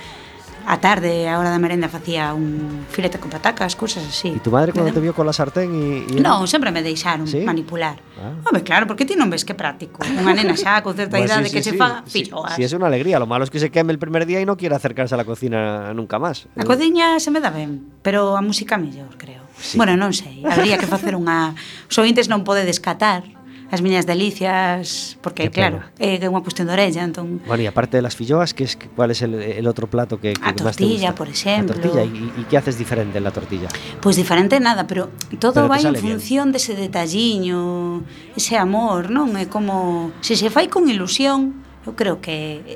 [0.67, 4.37] a tarde, a hora da merenda, facía un filete con patacas, cousas así.
[4.37, 6.07] E tu madre cando te vio con la sartén e...
[6.07, 6.21] e...
[6.21, 7.45] Non, sempre me deixaron ¿Sí?
[7.45, 8.01] manipular.
[8.21, 8.37] Ah.
[8.45, 10.05] Home, claro, porque ti non ves que práctico.
[10.05, 11.81] Unha nena xa con certa idade sí, sí, que sí, se sí.
[11.81, 12.55] faga filloas.
[12.57, 14.41] Si sí, sí, es unha alegría, lo malo es que se queme el primer día
[14.41, 16.47] e non quiera acercarse a la cocina nunca máis.
[16.55, 19.47] A cociña se me dá ben, pero a música mellor, creo.
[19.61, 19.77] Sí.
[19.77, 21.57] Bueno, non sei, habría que facer unha...
[21.89, 23.25] Os ointes non podedes catar,
[23.71, 27.39] as miñas delicias, porque que claro, é eh, unha cuestión de orella, entón.
[27.47, 30.35] Bueno, e aparte de las filloas, que es cuál es el, el otro plato que,
[30.35, 31.15] que a tortilla, te gusta?
[31.15, 31.73] por exemplo.
[31.73, 33.71] A tortilla, e, e que haces diferente en la tortilla?
[34.03, 36.59] Pois pues diferente nada, pero todo pero vai en función bien.
[36.59, 38.03] dese detalliño,
[38.35, 39.39] ese amor, non?
[39.39, 42.75] É como se se fai con ilusión, eu creo que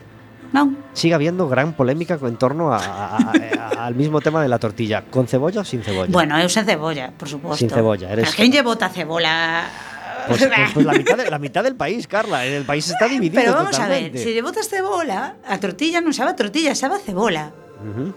[0.55, 0.78] non?
[0.95, 5.03] Sigue habiendo gran polémica en torno a, a, a, al mismo tema de la tortilla.
[5.11, 6.14] ¿Con cebolla ou sin cebolla?
[6.14, 7.59] Bueno, eu sen cebolla, por suposto.
[7.59, 8.14] Sin cebolla.
[8.14, 8.30] Eres...
[8.30, 9.66] A quen lle bota cebola
[10.29, 12.47] Pues, pues, pues la, mitad de, la, mitad del país, Carla.
[12.47, 13.41] Eh, el país está dividido.
[13.41, 14.11] Pero vamos totalmente.
[14.11, 17.53] a ver, si le botas cebola, a tortilla non sabe a tortilla, sabe a cebola.
[17.83, 18.11] Uh -huh.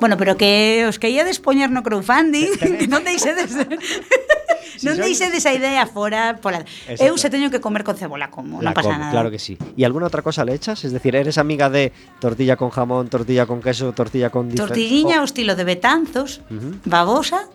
[0.00, 3.52] Bueno, pero que os quería despoñar no crowdfunding, que non deixedes
[4.80, 6.64] si non deixedes esa idea fora pola.
[6.96, 9.12] Eu se teño que comer con cebola como, La non pasa como, nada.
[9.12, 9.60] Claro que sí.
[9.76, 10.88] E alguna outra cosa le echas?
[10.88, 15.22] Es decir, eres amiga de tortilla con jamón, tortilla con queso, tortilla con Tortilliña oh.
[15.22, 16.72] o estilo de Betanzos, uh -huh.
[16.88, 17.52] babosa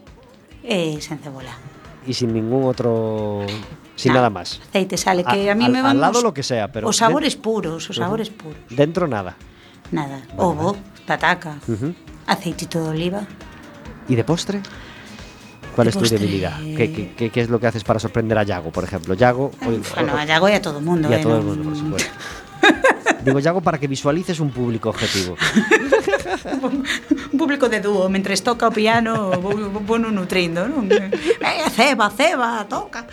[0.61, 1.74] e eh, sen cebola.
[2.07, 3.45] Y sin ningún otro.
[3.95, 4.17] sin No.
[4.17, 4.59] nada más.
[4.69, 6.87] Aceite sale, que a, mí al, me al van lado os- lo que sea, pero.
[6.89, 8.57] os sabores puros, os sabores puros.
[8.69, 9.35] Dentro nada.
[9.91, 10.75] Nada, ovo,
[11.05, 11.93] pataca, Ujú.
[12.27, 13.21] aceitito de oliva.
[14.09, 14.61] ¿Y de postre?
[15.75, 16.57] ¿Cuál De es tu postre- debilidad?
[16.59, 19.13] ¿Qué, qué, qué- qué es lo que haces para sorprender a Yago, por ejemplo?
[19.13, 19.51] Yago.
[19.65, 21.09] hoy- Bueno, a Yago y a todo el mundo.
[21.09, 22.09] y a eh, todo el mundo, por supuesto.
[23.25, 25.35] Digo, Iago, para que visualices un público objetivo.
[27.33, 30.85] un público de dúo, mentre toca o piano, vou, vou nutrindo, non?
[30.93, 33.09] Eh, ceba, ceba, toca.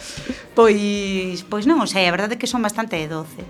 [0.52, 3.40] Pois, pois non, o sei, a verdade é que son bastante doce.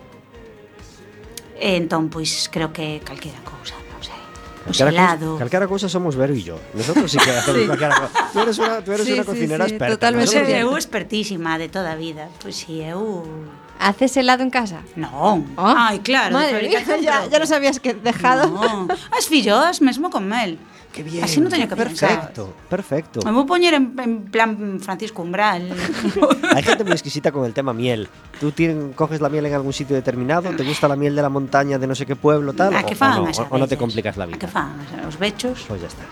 [1.58, 4.22] E entón, pois, creo que calquera cousa, non sei.
[4.62, 5.42] O.
[5.42, 6.62] Calquera cousa somos Vero e yo.
[6.78, 7.66] Nosotros sí que hacemos sí.
[7.66, 8.14] calquera cousa.
[8.30, 9.94] Tú eres una, tú eres sí, una sí, cocinera sí, experta.
[9.98, 10.38] Totalmente.
[10.62, 12.30] Eu expertísima de toda a vida.
[12.38, 13.50] Pois pues, si sí, eu
[13.82, 14.80] ¿Haces helado en casa?
[14.94, 15.42] Non.
[15.58, 18.46] Oh, Ai, claro, Madre mía, ya, ya nos habías que dejado.
[18.48, 18.86] No.
[19.10, 20.58] As filloas mesmo con mel.
[20.92, 21.24] Qué bien.
[21.24, 22.28] Así non teño que pensar.
[22.30, 23.16] Perfecto, perfecto.
[23.24, 25.72] Me vou poñer en, en plan Francisco Umbral.
[26.54, 28.12] Hay gente muy exquisita con el tema miel.
[28.36, 30.52] ¿Tú tien- coges la miel en algún sitio determinado?
[30.52, 32.76] ¿Te gusta la miel de la montaña de no sé qué pueblo tal?
[32.76, 34.48] A o, que o fan no, o- o no te complicas la A que vida?
[34.52, 34.76] fan
[35.08, 35.64] os bechos.
[35.66, 36.04] Pues ya está.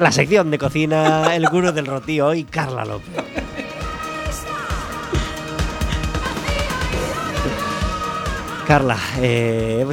[0.00, 3.12] La sección de cocina, el gurú del rotío hoy, Carla López.
[8.72, 9.84] Carla, eh,